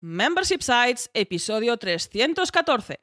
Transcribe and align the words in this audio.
Membership 0.00 0.60
Sites, 0.60 1.10
episodio 1.12 1.76
314. 1.76 3.00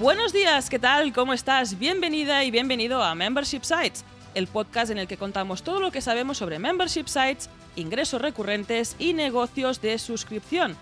Buenos 0.00 0.32
días, 0.32 0.68
¿qué 0.68 0.78
tal? 0.80 1.12
¿Cómo 1.12 1.32
estás? 1.32 1.78
Bienvenida 1.78 2.42
y 2.42 2.50
bienvenido 2.50 3.02
a 3.02 3.14
Membership 3.14 3.62
Sites, 3.62 4.04
el 4.34 4.46
podcast 4.46 4.90
en 4.90 4.98
el 4.98 5.06
que 5.06 5.16
contamos 5.16 5.62
todo 5.62 5.80
lo 5.80 5.90
que 5.90 6.00
sabemos 6.00 6.38
sobre 6.38 6.58
membership 6.58 7.06
sites, 7.06 7.48
ingresos 7.76 8.20
recurrentes 8.20 8.96
y 8.98 9.14
negocios 9.14 9.80
de 9.80 9.98
suscripción. 9.98 10.76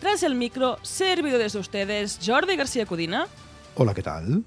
Tras 0.00 0.22
el 0.22 0.34
micro, 0.34 0.78
servido 0.82 1.38
desde 1.38 1.58
ustedes 1.58 2.20
Jordi 2.24 2.56
García 2.56 2.86
Cudina. 2.86 3.26
Hola, 3.74 3.94
¿qué 3.94 4.02
tal? 4.02 4.44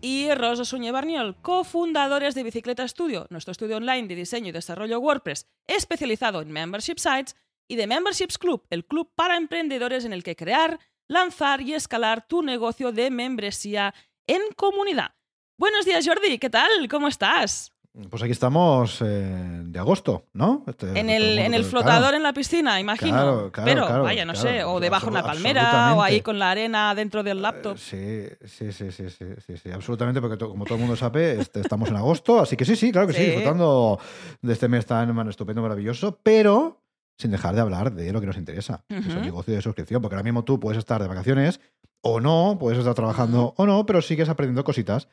Y 0.00 0.32
Rosa 0.32 0.64
Suñé 0.64 0.92
Barniol, 0.92 1.36
cofundadores 1.42 2.34
de 2.34 2.42
Bicicleta 2.42 2.88
Studio, 2.88 3.26
nuestro 3.28 3.52
estudio 3.52 3.76
online 3.76 4.08
de 4.08 4.14
diseño 4.14 4.48
y 4.48 4.52
desarrollo 4.52 4.98
WordPress 4.98 5.46
especializado 5.66 6.40
en 6.40 6.50
membership 6.50 6.98
sites, 6.98 7.36
y 7.70 7.76
de 7.76 7.86
Memberships 7.86 8.36
Club, 8.36 8.66
el 8.68 8.84
club 8.84 9.12
para 9.14 9.36
emprendedores 9.36 10.04
en 10.04 10.12
el 10.12 10.24
que 10.24 10.34
crear, 10.34 10.80
lanzar 11.06 11.60
y 11.60 11.74
escalar 11.74 12.26
tu 12.26 12.42
negocio 12.42 12.90
de 12.90 13.12
membresía 13.12 13.94
en 14.26 14.40
comunidad. 14.56 15.14
Buenos 15.56 15.84
días, 15.84 16.04
Jordi, 16.04 16.38
¿qué 16.38 16.50
tal? 16.50 16.88
¿Cómo 16.88 17.06
estás? 17.06 17.72
Pues 18.08 18.22
aquí 18.22 18.30
estamos 18.30 19.02
eh, 19.02 19.62
de 19.64 19.78
agosto, 19.80 20.26
¿no? 20.32 20.62
Este, 20.68 20.96
en 20.98 21.10
el, 21.10 21.40
en 21.40 21.54
el 21.54 21.64
flotador 21.64 22.14
en 22.14 22.22
la 22.22 22.32
piscina, 22.32 22.78
imagino. 22.78 23.50
Pero, 23.64 24.02
vaya, 24.04 24.24
no 24.24 24.36
sé, 24.36 24.62
o 24.62 24.78
debajo 24.78 25.06
de 25.06 25.12
una 25.12 25.22
palmera, 25.24 25.94
o 25.96 26.02
ahí 26.02 26.20
con 26.20 26.38
la 26.38 26.52
arena 26.52 26.94
dentro 26.94 27.24
del 27.24 27.42
laptop. 27.42 27.76
sí, 27.78 28.26
sí, 28.44 28.70
sí, 28.72 28.92
sí, 28.92 29.06
sí, 29.10 29.56
sí, 29.56 29.70
absolutamente, 29.72 30.20
porque 30.20 30.38
como 30.38 30.64
todo 30.64 30.76
el 30.76 30.80
mundo 30.80 30.94
sabe, 30.94 31.40
este, 31.40 31.60
estamos 31.60 31.88
en 31.88 31.96
agosto, 31.96 32.40
así 32.40 32.56
que 32.56 32.64
sí, 32.64 32.76
sí, 32.76 32.92
claro 32.92 33.08
que 33.08 33.12
sí, 33.12 33.24
disfrutando 33.24 33.98
de 34.40 34.52
este 34.52 34.68
mes 34.68 34.86
tan 34.86 35.28
estupendo, 35.28 35.60
maravilloso, 35.60 36.20
pero 36.22 36.80
sin 37.18 37.32
dejar 37.32 37.56
de 37.56 37.60
hablar 37.60 37.92
de 37.92 38.12
lo 38.12 38.20
que 38.20 38.26
nos 38.26 38.38
interesa, 38.38 38.84
que 38.88 38.98
es 38.98 39.06
el 39.08 39.22
negocio 39.22 39.52
de 39.52 39.60
suscripción, 39.62 40.00
porque 40.00 40.14
ahora 40.14 40.24
mismo 40.24 40.44
tú 40.44 40.60
puedes 40.60 40.78
estar 40.78 41.02
de 41.02 41.08
vacaciones 41.08 41.60
o 42.02 42.20
no, 42.20 42.56
puedes 42.58 42.78
estar 42.78 42.94
trabajando 42.94 43.54
o 43.56 43.66
no, 43.66 43.84
pero 43.86 44.00
sigues 44.02 44.28
aprendiendo 44.28 44.64
cositas 44.64 45.08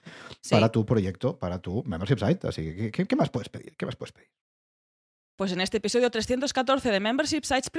para 0.50 0.70
tu 0.70 0.86
proyecto, 0.86 1.38
para 1.38 1.60
tu 1.60 1.84
membership 1.86 2.20
site. 2.20 2.48
Así 2.48 2.92
que, 2.92 3.06
¿qué, 3.06 3.16
más 3.16 3.30
puedes 3.30 3.50
pedir? 3.50 3.76
¿Qué 3.76 3.86
más 3.86 3.96
puedes 3.96 4.14
pedir? 4.14 4.30
Pues 5.36 5.52
en 5.52 5.62
este 5.62 5.78
episodio 5.78 6.10
314 6.10 6.90
de 6.90 7.00
Membership 7.00 7.44
Sites 7.44 7.70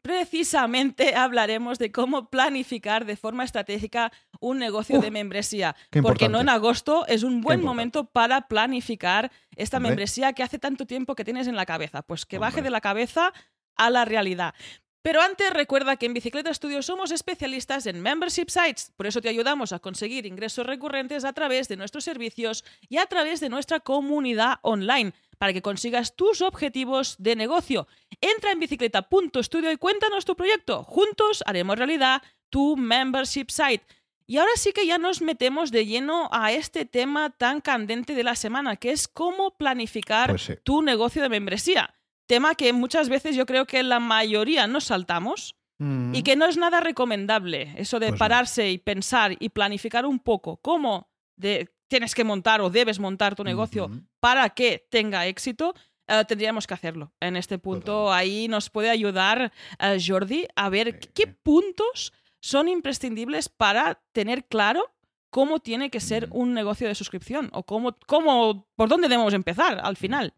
precisamente 0.00 1.14
hablaremos 1.16 1.78
de 1.78 1.92
cómo 1.92 2.30
planificar 2.30 3.04
de 3.04 3.16
forma 3.16 3.44
estratégica 3.44 4.10
un 4.40 4.58
negocio 4.58 4.98
de 4.98 5.10
membresía. 5.10 5.76
Porque 6.00 6.30
no 6.30 6.40
en 6.40 6.48
agosto 6.48 7.06
es 7.06 7.24
un 7.24 7.42
buen 7.42 7.62
momento 7.62 8.06
para 8.06 8.48
planificar 8.48 9.30
esta 9.54 9.80
membresía 9.80 10.32
que 10.32 10.42
hace 10.42 10.58
tanto 10.58 10.86
tiempo 10.86 11.14
que 11.14 11.26
tienes 11.26 11.46
en 11.46 11.56
la 11.56 11.66
cabeza. 11.66 12.00
Pues 12.00 12.24
que 12.24 12.38
baje 12.38 12.62
de 12.62 12.70
la 12.70 12.80
cabeza 12.80 13.34
a 13.76 13.90
la 13.90 14.06
realidad. 14.06 14.54
Pero 15.02 15.20
antes 15.22 15.50
recuerda 15.52 15.96
que 15.96 16.06
en 16.06 16.14
Bicicleta 16.14 16.52
Studio 16.52 16.82
somos 16.82 17.10
especialistas 17.12 17.86
en 17.86 18.02
membership 18.02 18.48
sites, 18.48 18.92
por 18.96 19.06
eso 19.06 19.20
te 19.20 19.28
ayudamos 19.28 19.72
a 19.72 19.78
conseguir 19.78 20.26
ingresos 20.26 20.66
recurrentes 20.66 21.24
a 21.24 21.32
través 21.32 21.68
de 21.68 21.76
nuestros 21.76 22.04
servicios 22.04 22.64
y 22.88 22.98
a 22.98 23.06
través 23.06 23.40
de 23.40 23.48
nuestra 23.48 23.80
comunidad 23.80 24.58
online 24.62 25.12
para 25.38 25.52
que 25.52 25.62
consigas 25.62 26.16
tus 26.16 26.42
objetivos 26.42 27.14
de 27.18 27.36
negocio. 27.36 27.86
Entra 28.20 28.50
en 28.50 28.58
bicicleta.studio 28.58 29.70
y 29.70 29.76
cuéntanos 29.76 30.24
tu 30.24 30.34
proyecto. 30.34 30.82
Juntos 30.82 31.44
haremos 31.46 31.78
realidad 31.78 32.22
tu 32.50 32.76
membership 32.76 33.46
site. 33.50 33.84
Y 34.26 34.36
ahora 34.36 34.52
sí 34.56 34.72
que 34.72 34.86
ya 34.86 34.98
nos 34.98 35.22
metemos 35.22 35.70
de 35.70 35.86
lleno 35.86 36.28
a 36.32 36.52
este 36.52 36.84
tema 36.84 37.30
tan 37.30 37.62
candente 37.62 38.14
de 38.14 38.24
la 38.24 38.34
semana, 38.34 38.76
que 38.76 38.90
es 38.90 39.08
cómo 39.08 39.56
planificar 39.56 40.28
pues 40.28 40.52
tu 40.64 40.82
negocio 40.82 41.22
de 41.22 41.30
membresía. 41.30 41.94
Tema 42.28 42.54
que 42.54 42.72
muchas 42.72 43.08
veces 43.08 43.34
yo 43.34 43.46
creo 43.46 43.66
que 43.66 43.82
la 43.82 43.98
mayoría 44.00 44.66
nos 44.68 44.84
saltamos 44.84 45.56
y 45.80 45.84
mm. 45.84 46.22
que 46.22 46.36
no 46.36 46.46
es 46.46 46.56
nada 46.56 46.78
recomendable. 46.80 47.72
Eso 47.76 47.98
de 47.98 48.08
Pues 48.08 48.12
no. 48.12 48.18
pararse 48.18 48.70
y 48.70 48.78
pensar 48.78 49.34
y 49.40 49.48
planificar 49.48 50.04
un 50.06 50.18
poco 50.20 50.58
cómo 50.58 51.08
de, 51.36 51.70
tienes 51.88 52.14
que 52.14 52.24
montar 52.24 52.60
o 52.60 52.68
debes 52.70 52.98
montar 52.98 53.34
tu 53.34 53.44
negocio 53.44 53.90
para 54.20 54.50
que 54.50 54.86
tenga 54.90 55.26
éxito, 55.26 55.74
eh, 56.06 56.24
tendríamos 56.28 56.66
que 56.66 56.74
hacerlo. 56.74 57.12
En 57.20 57.36
este 57.36 57.58
punto, 57.58 58.04
Total. 58.04 58.18
ahí 58.18 58.46
nos 58.48 58.70
puede 58.70 58.90
ayudar 58.90 59.52
eh, 59.78 59.98
Jordi 60.04 60.46
a 60.54 60.68
ver 60.68 60.98
Sí. 61.00 61.08
qué 61.14 61.26
puntos 61.28 62.12
son 62.40 62.68
imprescindibles 62.68 63.48
para 63.48 64.00
tener 64.12 64.44
claro 64.46 64.92
cómo 65.30 65.60
tiene 65.60 65.90
que 65.90 66.00
ser 66.00 66.28
un 66.30 66.54
negocio 66.54 66.88
de 66.88 66.94
suscripción 66.94 67.50
o 67.52 67.62
cómo, 67.64 67.96
cómo, 68.06 68.66
por 68.76 68.88
dónde 68.88 69.08
debemos 69.08 69.32
empezar 69.34 69.80
al 69.82 69.96
final. 69.96 70.34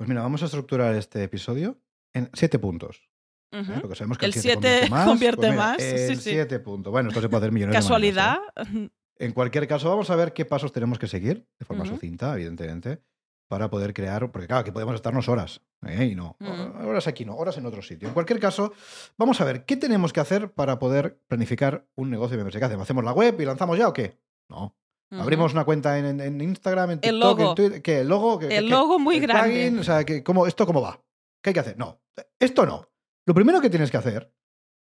Pues 0.00 0.08
mira, 0.08 0.22
vamos 0.22 0.42
a 0.42 0.46
estructurar 0.46 0.94
este 0.94 1.22
episodio 1.22 1.78
en 2.14 2.30
siete 2.32 2.58
puntos. 2.58 3.06
¿eh? 3.52 3.62
Porque 3.82 3.96
sabemos 3.96 4.16
que 4.16 4.24
El 4.24 4.32
el 4.34 4.40
siete 4.40 4.86
7 4.86 4.88
convierte 4.88 4.90
más. 4.90 5.06
convierte 5.06 5.36
Pues 5.40 5.50
mira, 5.50 5.62
más, 5.62 5.76
sí, 5.82 5.84
El 5.90 6.16
sí. 6.16 6.30
7 6.30 6.58
puntos. 6.60 6.90
Bueno, 6.90 7.10
esto 7.10 7.20
se 7.20 7.28
puede 7.28 7.42
hacer 7.42 7.52
millones 7.52 7.74
de 7.74 7.78
Casualidad. 7.82 8.38
¿eh? 8.56 8.88
En 9.18 9.32
cualquier 9.32 9.68
caso, 9.68 9.90
vamos 9.90 10.08
a 10.08 10.16
ver 10.16 10.32
qué 10.32 10.46
pasos 10.46 10.72
tenemos 10.72 10.98
que 10.98 11.06
seguir, 11.06 11.46
de 11.58 11.66
forma 11.66 11.82
Ujú. 11.84 11.92
sucinta, 11.96 12.32
evidentemente, 12.32 13.02
para 13.46 13.68
poder 13.68 13.92
crear, 13.92 14.32
porque 14.32 14.46
claro, 14.46 14.64
que 14.64 14.72
podemos 14.72 14.94
estarnos 14.94 15.28
horas, 15.28 15.60
¿eh? 15.86 16.06
y 16.06 16.14
no, 16.14 16.34
Mm. 16.40 16.86
horas 16.88 17.06
aquí 17.06 17.26
no, 17.26 17.36
horas 17.36 17.58
en 17.58 17.66
otro 17.66 17.82
sitio. 17.82 18.08
En 18.08 18.14
cualquier 18.14 18.40
caso, 18.40 18.72
vamos 19.18 19.38
a 19.42 19.44
ver 19.44 19.66
qué 19.66 19.76
tenemos 19.76 20.14
que 20.14 20.20
hacer 20.20 20.50
para 20.52 20.78
poder 20.78 21.20
planificar 21.28 21.84
un 21.94 22.08
negocio 22.08 22.30
de 22.30 22.36
membresía. 22.38 22.60
¿Qué 22.60 22.64
hacemos? 22.64 22.84
¿Hacemos 22.84 23.04
la 23.04 23.12
web 23.12 23.38
y 23.38 23.44
lanzamos 23.44 23.76
ya 23.76 23.86
o 23.86 23.92
qué? 23.92 24.16
No. 24.48 24.74
Abrimos 25.10 25.52
una 25.52 25.64
cuenta 25.64 25.98
en, 25.98 26.40
Instagram, 26.40 26.90
en 26.92 26.98
El 27.02 27.14
TikTok, 27.14 27.38
logo. 27.38 27.48
en 27.50 27.54
Twitter. 27.56 27.82
¿Qué? 27.82 28.00
¿El 28.00 28.08
logo? 28.08 28.38
¿Qué- 28.38 28.56
El 28.56 28.64
qué- 28.64 28.70
logo 28.70 28.98
muy 28.98 29.16
el 29.16 29.22
grande. 29.22 29.50
plugin? 29.50 29.78
o 29.80 29.82
sea, 29.84 30.04
que, 30.04 30.22
¿cómo, 30.22 30.46
¿esto 30.46 30.64
cómo 30.66 30.80
va? 30.80 31.00
¿Qué 31.42 31.50
hay 31.50 31.54
que 31.54 31.60
hacer? 31.60 31.76
No. 31.78 32.00
Esto 32.38 32.64
no. 32.66 32.86
Lo 33.26 33.34
primero 33.34 33.60
que 33.60 33.70
tienes 33.70 33.90
que 33.90 33.96
hacer, 33.96 34.32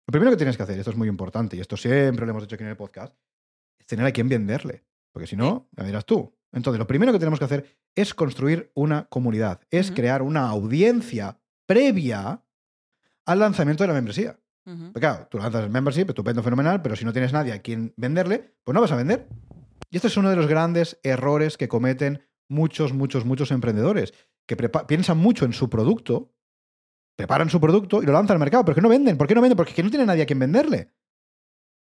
lo 0.07 0.13
primero 0.13 0.31
que 0.33 0.37
tienes 0.37 0.57
que 0.57 0.63
hacer, 0.65 0.79
esto 0.79 0.91
es 0.91 0.97
muy 0.97 1.09
importante, 1.09 1.57
y 1.57 1.61
esto 1.61 1.77
siempre 1.77 2.27
lo 2.27 2.31
hemos 2.33 2.45
hecho 2.45 2.55
aquí 2.57 2.65
en 2.65 2.71
el 2.71 2.77
podcast, 2.77 3.15
es 3.79 3.87
tener 3.87 4.05
a 4.07 4.13
quien 4.13 4.29
venderle. 4.29 4.85
Porque 5.13 5.27
si 5.27 5.37
no, 5.37 5.69
ya 5.77 5.85
dirás 5.85 6.05
tú. 6.05 6.35
Entonces, 6.53 6.79
lo 6.79 6.87
primero 6.87 7.13
que 7.13 7.19
tenemos 7.19 7.39
que 7.39 7.45
hacer 7.45 7.77
es 7.95 8.13
construir 8.15 8.71
una 8.75 9.07
comunidad, 9.07 9.61
es 9.71 9.91
crear 9.91 10.23
una 10.23 10.49
audiencia 10.49 11.39
previa 11.67 12.43
al 13.27 13.39
lanzamiento 13.39 13.83
de 13.85 13.89
la 13.89 13.95
membresía. 13.95 14.39
Ujú. 14.67 14.87
Porque 14.93 15.01
claro, 15.01 15.29
tú 15.31 15.39
lanzas 15.39 15.65
el 15.65 15.71
membership, 15.71 16.07
estupendo, 16.09 16.43
fenomenal, 16.43 16.83
pero 16.83 16.97
si 16.97 17.05
no 17.05 17.13
tienes 17.13 17.33
nadie 17.33 17.53
a 17.53 17.63
quien 17.63 17.93
venderle, 17.97 18.55
pues 18.65 18.75
no 18.75 18.81
vas 18.81 18.93
a 18.93 18.97
vender. 18.97 19.27
Y 19.91 19.97
este 19.97 20.09
es 20.09 20.17
uno 20.17 20.31
de 20.31 20.37
los 20.37 20.47
grandes 20.47 20.99
errores 21.03 21.57
que 21.57 21.69
cometen 21.69 22.27
muchos, 22.49 22.93
muchos, 22.93 23.25
muchos 23.25 23.51
emprendedores, 23.51 24.15
que 24.47 24.57
piensan 24.57 25.19
mucho 25.19 25.45
en 25.45 25.53
su 25.53 25.69
producto, 25.69 26.35
preparan 27.17 27.51
su 27.51 27.61
producto 27.61 28.03
y 28.03 28.07
lo 28.07 28.13
lanzan 28.13 28.35
al 28.35 28.41
mercado, 28.41 28.65
pero 28.65 28.75
que 28.75 28.81
no 28.81 28.89
venden. 28.89 29.17
¿Por 29.17 29.27
qué 29.27 29.35
no 29.35 29.41
venden? 29.41 29.57
Porque 29.57 29.83
no 29.83 29.91
tiene 29.91 30.07
nadie 30.07 30.23
a 30.23 30.27
quien 30.27 30.39
venderle. 30.39 30.93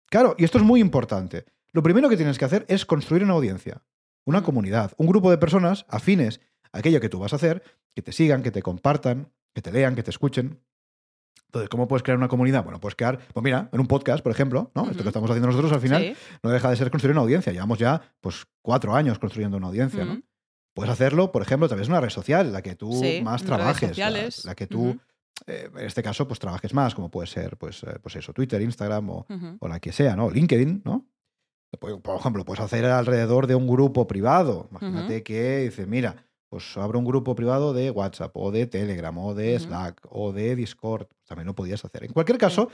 Claro, 0.10 0.36
y 0.38 0.46
esto 0.46 0.58
es 0.58 0.64
muy 0.64 0.80
importante. 0.80 1.46
Lo 1.74 1.84
primero 1.84 2.08
que 2.10 2.18
tienes 2.18 2.38
que 2.38 2.46
hacer 2.46 2.66
es 2.70 2.86
construir 2.86 3.24
una 3.24 3.34
audiencia, 3.34 3.84
una 4.26 4.42
comunidad, 4.42 4.94
un 4.98 5.08
grupo 5.08 5.30
de 5.30 5.38
personas 5.38 5.86
afines 5.90 6.40
a 6.72 6.80
aquello 6.80 7.02
que 7.02 7.10
tú 7.10 7.20
vas 7.20 7.34
a 7.34 7.36
hacer, 7.36 7.64
que 7.94 8.02
te 8.02 8.14
sigan, 8.14 8.42
que 8.42 8.52
te 8.52 8.62
compartan, 8.62 9.34
que 9.54 9.62
te 9.62 9.72
lean, 9.72 9.96
que 9.96 10.04
te 10.04 10.12
escuchen. 10.12 10.62
Entonces, 11.46 11.70
¿cómo 11.70 11.88
puedes 11.88 12.04
crear 12.04 12.18
una 12.18 12.28
comunidad? 12.28 12.64
Bueno, 12.64 12.80
puedes 12.80 12.96
crear, 12.96 13.20
pues 13.34 13.44
mira, 13.44 13.70
en 13.72 13.80
un 13.80 13.88
podcast, 13.88 14.22
por 14.24 14.32
ejemplo, 14.32 14.72
¿no? 14.76 14.90
Esto 14.90 15.04
que 15.04 15.10
estamos 15.10 15.30
haciendo 15.30 15.48
nosotros 15.48 15.72
al 15.72 15.82
final 15.82 16.02
Sí. 16.04 16.16
no 16.44 16.50
deja 16.50 16.70
de 16.70 16.76
ser 16.76 16.90
construir 16.92 17.14
una 17.14 17.22
audiencia. 17.22 17.52
Llevamos 17.54 17.80
ya, 17.80 18.02
pues, 18.22 18.46
cuatro 18.62 18.94
años 18.96 19.18
construyendo 19.20 19.58
una 19.58 19.68
audiencia, 19.68 20.04
¿no? 20.06 20.22
Puedes 20.74 20.92
hacerlo, 20.92 21.32
por 21.32 21.42
ejemplo, 21.42 21.66
a 21.66 21.70
través 21.70 21.88
de 21.88 21.94
una 21.94 22.02
red 22.02 22.10
social, 22.10 22.52
la 22.54 22.62
que 22.62 22.76
tú 22.76 22.92
Sí, 23.02 23.22
más 23.24 23.44
trabajes, 23.44 23.98
la- 23.98 24.10
la, 24.44 24.56
que 24.56 24.68
tú, 24.68 24.90
Ujú. 24.90 25.00
eh, 25.48 25.70
en 25.76 25.86
este 25.86 26.04
caso, 26.04 26.28
pues 26.28 26.40
trabajes 26.40 26.74
más, 26.74 26.94
como 26.94 27.10
puede 27.10 27.28
ser, 27.28 27.58
pues, 27.58 27.82
eh, 27.84 27.98
pues 28.02 28.16
eso, 28.18 28.32
Twitter, 28.34 28.62
Instagram 28.62 29.10
o, 29.10 29.26
o 29.60 29.68
la 29.68 29.80
que 29.80 29.92
sea, 29.92 30.16
¿no? 30.16 30.30
LinkedIn, 30.30 30.84
¿no? 30.86 31.08
Por 31.80 32.02
por 32.02 32.18
ejemplo, 32.20 32.46
puedes 32.46 32.64
hacer 32.64 32.86
alrededor 32.86 33.48
de 33.48 33.56
un 33.56 33.68
grupo 33.68 34.08
privado. 34.08 34.68
Imagínate 34.72 35.24
que 35.24 35.58
dices, 35.60 35.88
mira, 35.88 36.16
pues 36.50 36.78
abro 36.78 36.98
un 37.00 37.06
grupo 37.06 37.36
privado 37.36 37.74
de 37.74 37.92
WhatsApp 37.92 38.32
o 38.36 38.52
de 38.52 38.68
Telegram 38.68 39.18
o 39.18 39.34
de. 39.34 39.60
Slack 39.60 40.02
o 40.10 40.32
de 40.32 40.56
Discord. 40.56 41.08
También 41.28 41.48
lo 41.48 41.56
podías 41.56 41.84
hacer. 41.84 42.04
En 42.06 42.14
cualquier 42.14 42.38
caso, 42.38 42.70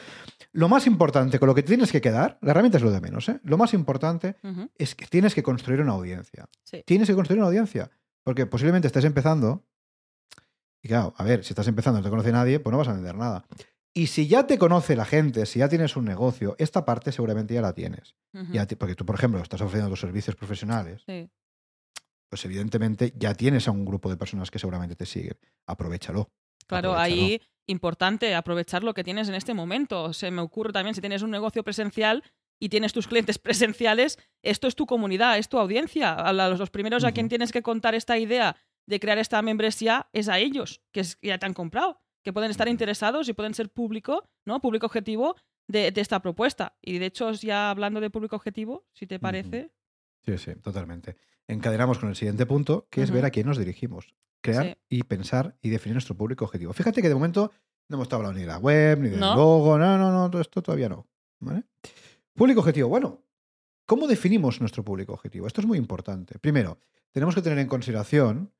lo 0.51 0.69
más 0.69 0.85
importante 0.87 1.39
con 1.39 1.47
lo 1.47 1.55
que 1.55 1.63
tienes 1.63 1.91
que 1.91 1.99
quedar, 2.01 2.37
la 2.41 2.51
herramienta 2.51 2.77
es 2.77 2.83
lo 2.83 2.91
de 2.91 3.01
menos, 3.01 3.27
¿eh? 3.29 3.39
Lo 3.43 3.57
más 3.57 3.73
importante 3.73 4.35
es 4.77 4.93
que 4.95 5.07
tienes 5.07 5.33
que 5.33 5.41
construir 5.43 5.81
una 5.81 5.93
audiencia. 5.93 6.47
Sí. 6.63 6.83
Tienes 6.85 7.07
que 7.07 7.15
construir 7.15 7.39
una 7.39 7.47
audiencia. 7.47 7.89
Porque 8.23 8.45
posiblemente 8.45 8.87
estés 8.87 9.05
empezando. 9.05 9.65
Y 10.81 10.87
claro, 10.87 11.13
a 11.17 11.23
ver, 11.23 11.43
si 11.43 11.53
estás 11.53 11.67
empezando 11.67 11.99
y 11.99 12.01
no 12.01 12.05
te 12.05 12.09
conoce 12.09 12.31
nadie, 12.31 12.59
pues 12.59 12.71
no 12.71 12.77
vas 12.77 12.87
a 12.89 12.93
vender 12.93 13.15
nada. 13.15 13.45
Y 13.93 14.07
si 14.07 14.27
ya 14.27 14.47
te 14.47 14.57
conoce 14.57 14.95
la 14.95 15.05
gente, 15.05 15.45
si 15.45 15.59
ya 15.59 15.69
tienes 15.69 15.95
un 15.95 16.05
negocio, 16.05 16.55
esta 16.57 16.83
parte 16.83 17.11
seguramente 17.11 17.53
ya 17.53 17.61
la 17.61 17.73
tienes. 17.73 18.15
Ujú. 18.33 18.51
Ya 18.51 18.65
te- 18.65 18.75
porque 18.75 18.95
tú, 18.95 19.05
por 19.05 19.15
ejemplo, 19.15 19.39
estás 19.41 19.61
ofreciendo 19.61 19.89
tus 19.89 19.99
servicios 19.99 20.35
profesionales. 20.35 21.03
Sí. 21.05 21.29
Pues 22.33 22.45
evidentemente 22.45 23.13
ya 23.15 23.35
tienes 23.35 23.67
a 23.67 23.71
un 23.71 23.85
grupo 23.85 24.09
de 24.09 24.17
personas 24.17 24.49
que 24.49 24.57
seguramente 24.57 24.95
te 24.95 25.05
siguen. 25.05 25.37
Aprovechalo. 25.67 26.31
Claro, 26.65 26.97
ahí 26.97 27.39
importante 27.67 28.33
aprovechar 28.33 28.83
lo 28.83 28.95
que 28.95 29.03
tienes 29.03 29.29
en 29.29 29.35
este 29.35 29.53
momento. 29.53 30.13
Se 30.13 30.31
me 30.31 30.41
ocurre 30.41 30.73
también 30.73 30.95
si 30.95 31.01
tienes 31.01 31.21
un 31.21 31.29
negocio 31.29 31.63
presencial 31.63 32.23
y 32.59 32.69
tienes 32.69 32.91
tus 32.91 33.07
clientes 33.07 33.37
presenciales, 33.37 34.17
esto 34.41 34.67
es 34.67 34.73
tu 34.73 34.87
comunidad, 34.87 35.37
es 35.37 35.47
tu 35.47 35.59
audiencia. 35.59 36.11
A 36.11 36.33
los 36.33 36.71
primeros 36.71 37.03
a 37.03 37.11
quien 37.11 37.29
tienes 37.29 37.51
que 37.51 37.61
contar 37.61 37.93
esta 37.93 38.17
idea 38.17 38.55
de 38.87 38.99
crear 38.99 39.19
esta 39.19 39.39
membresía 39.43 40.09
es 40.11 40.27
a 40.27 40.39
ellos, 40.39 40.81
que, 40.91 41.03
ya 41.21 41.37
te 41.37 41.45
han 41.45 41.53
comprado, 41.53 42.01
que 42.23 42.33
pueden 42.33 42.49
estar 42.49 42.67
interesados 42.67 43.29
y 43.29 43.33
pueden 43.33 43.53
ser 43.53 43.69
público, 43.69 44.27
¿no? 44.43 44.59
Público 44.59 44.87
objetivo 44.87 45.35
de, 45.67 45.93
esta 45.97 46.19
propuesta. 46.19 46.79
Y 46.81 46.97
de 46.97 47.05
hecho, 47.05 47.31
ya 47.33 47.69
hablando 47.69 48.01
de 48.01 48.09
público 48.09 48.35
objetivo, 48.35 48.87
si 48.91 49.05
te 49.05 49.19
parece. 49.19 49.69
Sí, 50.25 50.35
sí, 50.39 50.55
totalmente 50.55 51.15
encadenamos 51.47 51.99
con 51.99 52.09
el 52.09 52.15
siguiente 52.15 52.45
punto, 52.45 52.87
que 52.89 53.01
es 53.01 53.11
ver 53.11 53.25
a 53.25 53.29
quién 53.29 53.47
nos 53.47 53.57
dirigimos. 53.57 54.13
Crear 54.41 54.77
y 54.89 55.03
pensar 55.03 55.55
y 55.61 55.69
definir 55.69 55.95
nuestro 55.95 56.15
público 56.15 56.43
objetivo. 56.45 56.73
Fíjate 56.73 57.01
que 57.01 57.07
de 57.07 57.13
momento 57.13 57.51
no 57.87 57.95
hemos 57.95 58.11
hablado 58.11 58.33
ni 58.33 58.41
de 58.41 58.47
la 58.47 58.57
web, 58.57 58.99
ni 58.99 59.09
del 59.09 59.19
logo, 59.19 59.77
no, 59.77 59.97
no, 59.97 60.11
no, 60.11 60.29
todo 60.29 60.41
esto 60.41 60.61
todavía 60.61 60.89
no. 60.89 61.07
Público 62.33 62.59
objetivo. 62.59 62.89
Bueno, 62.89 63.21
¿cómo 63.85 64.07
definimos 64.07 64.59
nuestro 64.59 64.83
público 64.83 65.13
objetivo? 65.13 65.47
Esto 65.47 65.61
es 65.61 65.67
muy 65.67 65.77
importante. 65.77 66.39
Primero, 66.39 66.79
tenemos 67.11 67.35
que 67.35 67.41
tener 67.41 67.59
en 67.59 67.67
consideración 67.67 68.51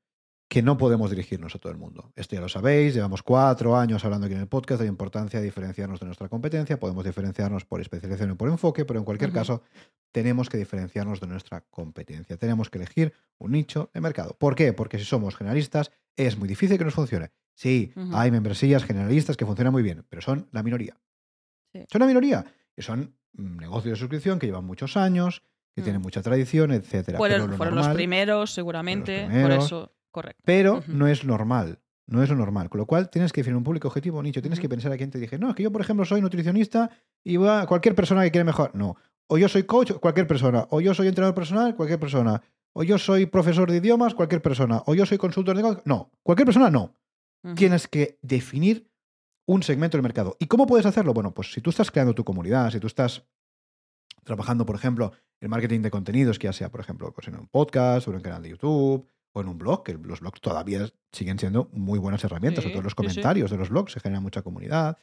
que 0.54 0.62
no 0.62 0.78
podemos 0.78 1.10
dirigirnos 1.10 1.56
a 1.56 1.58
todo 1.58 1.72
el 1.72 1.78
mundo. 1.78 2.12
Esto 2.14 2.36
ya 2.36 2.40
lo 2.40 2.48
sabéis, 2.48 2.94
llevamos 2.94 3.24
cuatro 3.24 3.76
años 3.76 4.04
hablando 4.04 4.26
aquí 4.26 4.36
en 4.36 4.40
el 4.40 4.46
podcast 4.46 4.78
de 4.78 4.84
la 4.84 4.88
importancia 4.88 5.40
de 5.40 5.44
diferenciarnos 5.44 5.98
de 5.98 6.06
nuestra 6.06 6.28
competencia. 6.28 6.78
Podemos 6.78 7.04
diferenciarnos 7.04 7.64
por 7.64 7.80
especialización 7.80 8.30
y 8.30 8.34
por 8.34 8.48
enfoque, 8.48 8.84
pero 8.84 9.00
en 9.00 9.04
cualquier 9.04 9.32
caso 9.32 9.62
tenemos 10.12 10.48
que 10.48 10.56
diferenciarnos 10.56 11.20
de 11.20 11.26
nuestra 11.26 11.62
competencia. 11.62 12.36
Tenemos 12.36 12.70
que 12.70 12.78
elegir 12.78 13.12
un 13.38 13.50
nicho 13.50 13.90
de 13.92 14.00
mercado. 14.00 14.36
¿Por 14.38 14.54
qué? 14.54 14.72
Porque 14.72 14.96
si 14.96 15.04
somos 15.04 15.34
generalistas 15.34 15.90
es 16.14 16.38
muy 16.38 16.46
difícil 16.46 16.78
que 16.78 16.84
nos 16.84 16.94
funcione. 16.94 17.32
Sí, 17.56 17.92
hay 18.12 18.30
membresías 18.30 18.84
generalistas 18.84 19.36
que 19.36 19.46
funcionan 19.46 19.72
muy 19.72 19.82
bien, 19.82 20.04
pero 20.08 20.22
son 20.22 20.48
la 20.52 20.62
minoría. 20.62 20.96
Son 21.90 22.00
la 22.00 22.06
minoría. 22.06 22.44
Y 22.76 22.82
son 22.82 23.16
mm, 23.32 23.56
negocios 23.56 23.94
de 23.94 23.96
suscripción 23.96 24.38
que 24.38 24.46
llevan 24.46 24.64
muchos 24.64 24.96
años, 24.96 25.42
que 25.74 25.82
tienen 25.82 26.00
mm. 26.00 26.04
mucha 26.04 26.22
tradición, 26.22 26.70
etcétera. 26.70 27.18
Fueron, 27.18 27.58
los 27.74 27.88
primeros, 27.88 28.54
seguramente, 28.54 29.26
por 29.42 29.50
eso 29.50 29.90
Correcto. 30.14 30.40
Pero 30.44 30.84
no 30.86 31.08
es 31.08 31.24
normal. 31.24 31.80
No 32.06 32.22
es 32.22 32.30
lo 32.30 32.36
normal. 32.36 32.70
Con 32.70 32.78
lo 32.78 32.86
cual 32.86 33.10
tienes 33.10 33.32
que 33.32 33.40
definir 33.40 33.56
un 33.56 33.64
público 33.64 33.88
objetivo, 33.88 34.22
nicho. 34.22 34.40
Tienes 34.40 34.60
que 34.60 34.68
pensar 34.68 34.92
a 34.92 34.96
quién 34.96 35.10
te 35.10 35.18
dije, 35.18 35.40
no, 35.40 35.48
es 35.48 35.56
que 35.56 35.64
yo, 35.64 35.72
por 35.72 35.80
ejemplo, 35.80 36.04
soy 36.04 36.20
nutricionista 36.20 36.88
y 37.24 37.36
va 37.36 37.62
a 37.62 37.66
cualquier 37.66 37.96
persona 37.96 38.22
que 38.22 38.30
quiere 38.30 38.44
mejor. 38.44 38.70
No. 38.76 38.94
O 39.26 39.38
yo 39.38 39.48
soy 39.48 39.64
coach, 39.64 39.90
cualquier 39.94 40.28
persona. 40.28 40.68
O 40.70 40.80
yo 40.80 40.94
soy 40.94 41.08
entrenador 41.08 41.34
personal, 41.34 41.74
cualquier 41.74 41.98
persona. 41.98 42.40
O 42.74 42.84
yo 42.84 42.96
soy 42.96 43.26
profesor 43.26 43.68
de 43.68 43.78
idiomas, 43.78 44.14
cualquier 44.14 44.40
persona. 44.40 44.84
O 44.86 44.94
yo 44.94 45.04
soy 45.04 45.18
consultor 45.18 45.56
de 45.56 45.82
No. 45.84 46.12
Cualquier 46.22 46.46
persona, 46.46 46.70
no. 46.70 46.94
Tienes 47.56 47.88
que 47.88 48.20
definir 48.22 48.88
un 49.46 49.64
segmento 49.64 49.96
del 49.96 50.04
mercado. 50.04 50.36
¿Y 50.38 50.46
cómo 50.46 50.68
puedes 50.68 50.86
hacerlo? 50.86 51.12
Bueno, 51.12 51.34
pues 51.34 51.52
si 51.52 51.60
tú 51.60 51.70
estás 51.70 51.90
creando 51.90 52.14
tu 52.14 52.22
comunidad, 52.22 52.70
si 52.70 52.78
tú 52.78 52.86
estás 52.86 53.24
trabajando, 54.22 54.64
por 54.64 54.76
ejemplo, 54.76 55.10
en 55.40 55.50
marketing 55.50 55.80
de 55.80 55.90
contenidos, 55.90 56.38
que 56.38 56.46
ya 56.46 56.52
sea, 56.52 56.70
por 56.70 56.80
ejemplo, 56.80 57.12
pues 57.12 57.26
en 57.26 57.34
un 57.34 57.48
podcast 57.48 58.06
o 58.06 58.12
en 58.12 58.18
un 58.18 58.22
canal 58.22 58.42
de 58.42 58.50
YouTube 58.50 59.08
o 59.34 59.40
en 59.40 59.48
un 59.48 59.58
blog, 59.58 59.82
que 59.82 59.94
los 59.94 60.20
blogs 60.20 60.40
todavía 60.40 60.88
siguen 61.12 61.38
siendo 61.38 61.68
muy 61.72 61.98
buenas 61.98 62.22
herramientas, 62.22 62.64
o 62.64 62.70
todos 62.70 62.84
los 62.84 62.94
comentarios 62.94 63.50
de 63.50 63.56
los 63.56 63.68
blogs 63.68 63.92
se 63.92 64.00
genera 64.00 64.20
mucha 64.20 64.42
comunidad, 64.42 64.96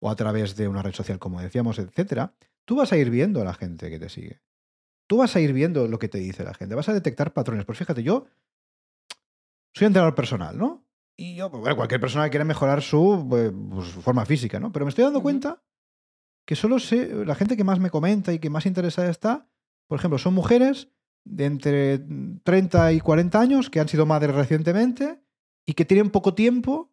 o 0.00 0.10
a 0.10 0.16
través 0.16 0.56
de 0.56 0.68
una 0.68 0.82
red 0.82 0.94
social, 0.94 1.18
como 1.18 1.40
decíamos, 1.40 1.78
etcétera, 1.78 2.34
tú 2.64 2.76
vas 2.76 2.92
a 2.92 2.96
ir 2.96 3.10
viendo 3.10 3.42
a 3.42 3.44
la 3.44 3.52
gente 3.52 3.90
que 3.90 3.98
te 3.98 4.08
sigue. 4.08 4.40
Tú 5.06 5.18
vas 5.18 5.36
a 5.36 5.40
ir 5.40 5.52
viendo 5.52 5.86
lo 5.86 5.98
que 5.98 6.08
te 6.08 6.18
dice 6.18 6.44
la 6.44 6.54
gente, 6.54 6.74
vas 6.74 6.88
a 6.88 6.94
detectar 6.94 7.34
patrones. 7.34 7.66
Pues 7.66 7.76
fíjate, 7.76 8.02
yo 8.02 8.26
soy 9.74 9.86
entrenador 9.86 10.14
personal, 10.14 10.56
¿no? 10.56 10.86
Y 11.14 11.36
yo, 11.36 11.50
pues, 11.50 11.60
bueno, 11.60 11.76
cualquier 11.76 12.00
persona 12.00 12.24
que 12.24 12.30
quiera 12.30 12.46
mejorar 12.46 12.80
su, 12.80 13.26
pues, 13.28 13.52
pues, 13.70 13.88
forma 13.90 14.24
física, 14.24 14.58
¿no? 14.58 14.72
Pero 14.72 14.86
me 14.86 14.88
estoy 14.88 15.04
dando 15.04 15.22
cuenta 15.22 15.62
que 16.46 16.56
solo 16.56 16.78
sé, 16.78 17.26
la 17.26 17.34
gente 17.34 17.56
que 17.56 17.64
más 17.64 17.80
me 17.80 17.90
comenta 17.90 18.32
y 18.32 18.38
que 18.38 18.50
más 18.50 18.64
interesada 18.64 19.10
está, 19.10 19.46
por 19.86 19.98
ejemplo, 19.98 20.18
son 20.18 20.32
mujeres 20.32 20.88
de 21.24 21.46
entre 21.46 22.00
30 22.44 22.92
y 22.92 23.00
40 23.00 23.40
años 23.40 23.70
que 23.70 23.80
han 23.80 23.88
sido 23.88 24.06
madres 24.06 24.34
recientemente 24.34 25.20
y 25.66 25.74
que 25.74 25.84
tienen 25.84 26.10
poco 26.10 26.34
tiempo 26.34 26.92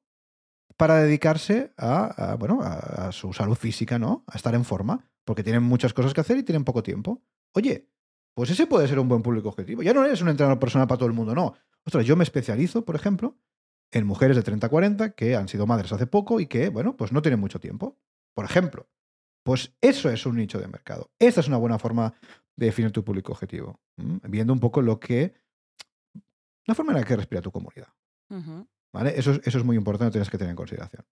para 0.77 1.03
dedicarse 1.03 1.73
a, 1.77 2.35
bueno, 2.39 2.59
a, 2.63 3.11
su 3.11 3.33
salud 3.33 3.55
física, 3.55 3.99
¿no? 3.99 4.23
A 4.27 4.37
estar 4.37 4.55
en 4.55 4.65
forma, 4.65 5.11
porque 5.25 5.43
tienen 5.43 5.63
muchas 5.63 5.93
cosas 5.93 6.13
que 6.13 6.21
hacer 6.21 6.37
y 6.37 6.43
tienen 6.43 6.63
poco 6.63 6.81
tiempo. 6.81 7.21
Oye, 7.53 7.89
pues 8.33 8.49
ese 8.49 8.65
puede 8.65 8.87
ser 8.87 8.97
un 8.97 9.07
buen 9.07 9.21
público 9.21 9.49
objetivo. 9.49 9.83
Ya 9.83 9.93
no 9.93 10.03
eres 10.03 10.21
un 10.21 10.29
entrenador 10.29 10.59
personal 10.59 10.87
para 10.87 10.97
todo 10.97 11.07
el 11.07 11.13
mundo, 11.13 11.35
no. 11.35 11.53
Ostras, 11.85 12.05
yo 12.05 12.15
me 12.15 12.23
especializo, 12.23 12.85
por 12.85 12.95
ejemplo, 12.95 13.37
en 13.91 14.07
mujeres 14.07 14.37
de 14.37 14.43
30 14.43 14.67
a 14.67 14.69
40 14.69 15.11
que 15.11 15.35
han 15.35 15.49
sido 15.49 15.67
madres 15.67 15.91
hace 15.91 16.07
poco 16.07 16.39
y 16.39 16.47
que, 16.47 16.69
bueno, 16.69 16.95
pues 16.95 17.11
no 17.11 17.21
tienen 17.21 17.39
mucho 17.39 17.59
tiempo. 17.59 17.99
Por 18.33 18.45
ejemplo, 18.45 18.87
pues 19.43 19.73
eso 19.81 20.09
es 20.09 20.25
un 20.25 20.37
nicho 20.37 20.59
de 20.59 20.67
mercado. 20.67 21.11
Esta 21.19 21.41
es 21.41 21.47
una 21.47 21.57
buena 21.57 21.79
forma 21.79 22.13
de 22.55 22.67
definir 22.67 22.91
tu 22.91 23.03
público 23.03 23.31
objetivo, 23.31 23.79
viendo 23.95 24.53
un 24.53 24.59
poco 24.59 24.81
lo 24.81 24.99
que... 24.99 25.33
la 26.65 26.75
forma 26.75 26.91
en 26.91 26.99
la 26.99 27.05
que 27.05 27.15
respira 27.15 27.41
tu 27.41 27.51
comunidad. 27.51 27.87
¿Vale? 28.93 29.13
Eso, 29.15 29.31
eso 29.43 29.57
es 29.57 29.63
muy 29.63 29.77
importante, 29.77 30.11
tienes 30.11 30.29
que 30.29 30.37
tener 30.37 30.51
en 30.51 30.57
consideración. 30.57 31.05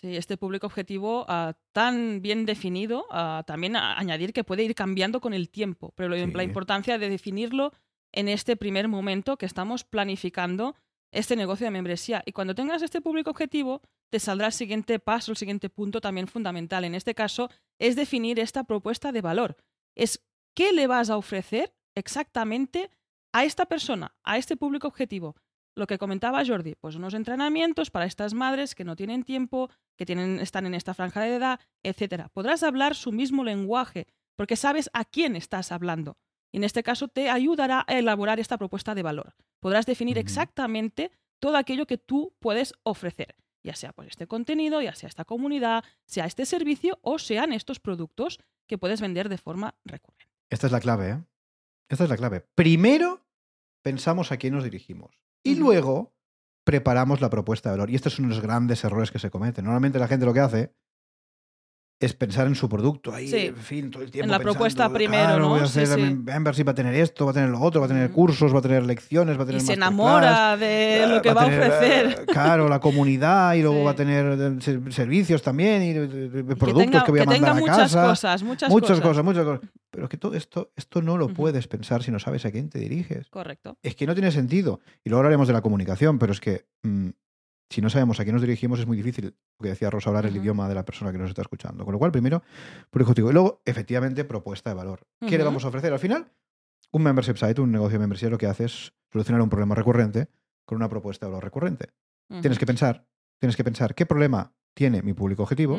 Sí, 0.00 0.16
este 0.16 0.36
público 0.36 0.66
objetivo 0.66 1.24
ah, 1.28 1.54
tan 1.72 2.22
bien 2.22 2.46
definido, 2.46 3.06
ah, 3.10 3.42
también 3.46 3.74
añadir 3.74 4.32
que 4.32 4.44
puede 4.44 4.62
ir 4.62 4.76
cambiando 4.76 5.20
con 5.20 5.34
el 5.34 5.50
tiempo, 5.50 5.92
pero 5.96 6.08
la 6.08 6.42
importancia 6.44 6.98
de 6.98 7.08
definirlo 7.08 7.72
en 8.12 8.28
este 8.28 8.56
primer 8.56 8.86
momento 8.86 9.36
que 9.36 9.46
estamos 9.46 9.82
planificando 9.82 10.76
este 11.12 11.36
negocio 11.36 11.66
de 11.66 11.70
membresía. 11.70 12.22
Y 12.26 12.32
cuando 12.32 12.54
tengas 12.54 12.82
este 12.82 13.00
público 13.00 13.30
objetivo, 13.30 13.82
te 14.10 14.20
saldrá 14.20 14.46
el 14.46 14.52
siguiente 14.52 14.98
paso, 14.98 15.32
el 15.32 15.36
siguiente 15.36 15.70
punto 15.70 16.00
también 16.00 16.26
fundamental. 16.26 16.84
En 16.84 16.94
este 16.94 17.14
caso, 17.14 17.50
es 17.78 17.96
definir 17.96 18.38
esta 18.38 18.64
propuesta 18.64 19.12
de 19.12 19.20
valor. 19.20 19.56
Es 19.94 20.24
qué 20.54 20.72
le 20.72 20.86
vas 20.86 21.10
a 21.10 21.16
ofrecer 21.16 21.74
exactamente 21.94 22.90
a 23.32 23.44
esta 23.44 23.66
persona, 23.66 24.16
a 24.24 24.38
este 24.38 24.56
público 24.56 24.88
objetivo. 24.88 25.36
Lo 25.76 25.86
que 25.86 25.98
comentaba 25.98 26.44
Jordi, 26.44 26.74
pues 26.74 26.96
unos 26.96 27.14
entrenamientos 27.14 27.90
para 27.90 28.06
estas 28.06 28.34
madres 28.34 28.74
que 28.74 28.84
no 28.84 28.96
tienen 28.96 29.22
tiempo, 29.22 29.70
que 29.96 30.06
tienen, 30.06 30.40
están 30.40 30.66
en 30.66 30.74
esta 30.74 30.94
franja 30.94 31.20
de 31.20 31.36
edad, 31.36 31.60
etc. 31.84 32.28
Podrás 32.32 32.62
hablar 32.62 32.96
su 32.96 33.12
mismo 33.12 33.44
lenguaje, 33.44 34.08
porque 34.36 34.56
sabes 34.56 34.90
a 34.92 35.04
quién 35.04 35.36
estás 35.36 35.70
hablando. 35.70 36.16
Y 36.52 36.58
en 36.58 36.64
este 36.64 36.82
caso 36.82 37.08
te 37.08 37.30
ayudará 37.30 37.84
a 37.86 37.98
elaborar 37.98 38.40
esta 38.40 38.58
propuesta 38.58 38.94
de 38.94 39.02
valor. 39.02 39.34
Podrás 39.60 39.86
definir 39.86 40.18
exactamente 40.18 41.10
todo 41.40 41.56
aquello 41.56 41.86
que 41.86 41.98
tú 41.98 42.34
puedes 42.40 42.74
ofrecer, 42.82 43.36
ya 43.62 43.74
sea 43.74 43.92
pues 43.92 44.08
este 44.08 44.26
contenido, 44.26 44.80
ya 44.80 44.94
sea 44.94 45.08
esta 45.08 45.24
comunidad, 45.24 45.84
sea 46.06 46.24
este 46.24 46.46
servicio 46.46 46.98
o 47.02 47.18
sean 47.18 47.52
estos 47.52 47.80
productos 47.80 48.38
que 48.66 48.78
puedes 48.78 49.00
vender 49.00 49.28
de 49.28 49.38
forma 49.38 49.74
recurrente. 49.84 50.32
Esta 50.50 50.66
es 50.66 50.72
la 50.72 50.80
clave, 50.80 51.10
¿eh? 51.10 51.24
Esta 51.88 52.04
es 52.04 52.10
la 52.10 52.16
clave. 52.16 52.44
Primero 52.54 53.26
pensamos 53.82 54.32
a 54.32 54.36
quién 54.36 54.54
nos 54.54 54.64
dirigimos 54.64 55.22
y 55.42 55.54
luego 55.54 56.12
preparamos 56.64 57.22
la 57.22 57.30
propuesta 57.30 57.70
de 57.70 57.76
valor. 57.78 57.90
Y 57.90 57.94
estos 57.94 58.14
son 58.14 58.28
los 58.28 58.40
grandes 58.40 58.84
errores 58.84 59.10
que 59.10 59.18
se 59.18 59.30
cometen. 59.30 59.64
Normalmente 59.64 59.98
la 59.98 60.08
gente 60.08 60.26
lo 60.26 60.34
que 60.34 60.40
hace 60.40 60.74
es 62.00 62.14
pensar 62.14 62.46
en 62.46 62.54
su 62.54 62.68
producto 62.68 63.12
ahí, 63.12 63.32
en 63.34 63.56
fin, 63.56 63.90
todo 63.90 64.04
el 64.04 64.10
tiempo. 64.10 64.24
En 64.26 64.30
la 64.30 64.38
propuesta 64.38 64.88
primero, 64.88 65.38
¿no? 65.38 65.48
Voy 65.48 65.60
a 65.60 65.64
hacer 65.64 65.88
sí, 65.88 66.62
va 66.62 66.72
a 66.72 66.74
tener 66.74 66.94
esto, 66.94 67.24
va 67.24 67.32
a 67.32 67.34
tener 67.34 67.50
lo 67.50 67.60
otro, 67.60 67.80
va 67.80 67.86
a 67.86 67.88
tener 67.88 68.10
cursos, 68.12 68.54
va 68.54 68.60
a 68.60 68.62
tener 68.62 68.86
lecciones, 68.86 69.36
va 69.36 69.42
a 69.42 69.46
tener. 69.46 69.60
Y 69.60 69.64
se 69.64 69.72
enamora 69.72 70.56
de 70.56 71.06
lo 71.08 71.20
que 71.20 71.32
va 71.32 71.42
a, 71.42 71.46
ofrecer. 71.46 72.26
Claro, 72.26 72.68
la 72.68 72.78
comunidad 72.78 73.54
y 73.54 73.62
luego 73.62 73.82
va 73.82 73.92
a 73.92 73.96
tener 73.96 74.62
servicios 74.90 75.42
también 75.42 75.82
y 75.82 76.54
productos 76.54 77.02
que, 77.02 77.10
voy 77.10 77.20
a 77.20 77.24
mandar 77.24 77.50
a 77.50 77.54
muchas 77.54 77.96
Cosas, 77.96 78.42
muchas, 78.42 78.70
muchas 78.70 79.00
cosas. 79.00 79.24
Muchas 79.24 79.44
cosas. 79.44 79.60
Pero 79.90 80.04
es 80.04 80.10
que 80.10 80.16
todo 80.18 80.34
esto, 80.34 80.70
esto 80.76 81.02
no 81.02 81.16
lo 81.16 81.28
puedes 81.28 81.66
pensar 81.66 82.02
si 82.02 82.10
no 82.10 82.18
sabes 82.18 82.44
a 82.44 82.52
quién 82.52 82.68
te 82.68 82.78
diriges. 82.78 83.28
Correcto. 83.30 83.76
Es 83.82 83.96
que 83.96 84.06
no 84.06 84.14
tiene 84.14 84.30
sentido. 84.30 84.80
Y 85.02 85.08
luego 85.08 85.20
hablaremos 85.20 85.48
de 85.48 85.54
la 85.54 85.62
comunicación, 85.62 86.18
pero 86.18 86.32
es 86.32 86.40
que. 86.40 86.66
Mm, 86.82 87.08
si 87.70 87.82
no 87.82 87.90
sabemos 87.90 88.18
a 88.18 88.24
quién 88.24 88.34
nos 88.34 88.42
dirigimos, 88.42 88.80
es 88.80 88.86
muy 88.86 88.96
difícil, 88.96 89.36
porque 89.56 89.70
decía 89.70 89.90
Rosa, 89.90 90.10
hablar 90.10 90.26
el 90.26 90.36
idioma 90.36 90.68
de 90.68 90.74
la 90.74 90.84
persona 90.84 91.12
que 91.12 91.18
nos 91.18 91.28
está 91.28 91.42
escuchando. 91.42 91.84
Con 91.84 91.92
lo 91.92 91.98
cual, 91.98 92.10
primero, 92.10 92.42
por 92.90 93.02
ejecutivo. 93.02 93.30
Y 93.30 93.34
luego, 93.34 93.62
efectivamente, 93.64 94.24
propuesta 94.24 94.70
de 94.70 94.76
valor. 94.76 95.06
¿Qué 95.26 95.36
le 95.36 95.44
vamos 95.44 95.64
a 95.64 95.68
ofrecer? 95.68 95.92
Al 95.92 95.98
final, 95.98 96.32
un 96.92 97.02
membership 97.02 97.36
site, 97.36 97.60
un 97.60 97.70
negocio 97.70 97.94
de 97.94 98.00
membresía, 98.00 98.30
lo 98.30 98.38
que 98.38 98.46
hace 98.46 98.64
es 98.64 98.94
solucionar 99.12 99.42
un 99.42 99.50
problema 99.50 99.74
recurrente 99.74 100.28
con 100.64 100.76
una 100.76 100.88
propuesta 100.88 101.26
de 101.26 101.30
valor 101.32 101.44
recurrente. 101.44 101.90
Tienes 102.40 102.58
que 102.58 102.66
pensar, 102.66 103.06
tienes 103.38 103.56
que 103.56 103.64
pensar 103.64 103.94
qué 103.94 104.06
problema 104.06 104.54
tiene 104.74 105.02
mi 105.02 105.14
público 105.14 105.42
objetivo, 105.42 105.78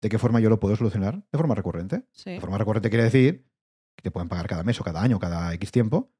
de 0.00 0.08
qué 0.08 0.18
forma 0.18 0.40
yo 0.40 0.48
lo 0.48 0.58
puedo 0.58 0.74
solucionar 0.76 1.24
de 1.30 1.38
forma 1.38 1.54
recurrente. 1.54 2.04
De 2.24 2.40
forma 2.40 2.58
recurrente 2.58 2.88
quiere 2.88 3.04
decir 3.04 3.46
que 3.96 4.02
te 4.02 4.10
pueden 4.10 4.28
pagar 4.28 4.46
cada 4.48 4.62
mes 4.64 4.80
o 4.80 4.84
cada 4.84 5.02
año, 5.02 5.18
cada 5.18 5.52
X 5.54 5.70
tiempo, 5.70 6.12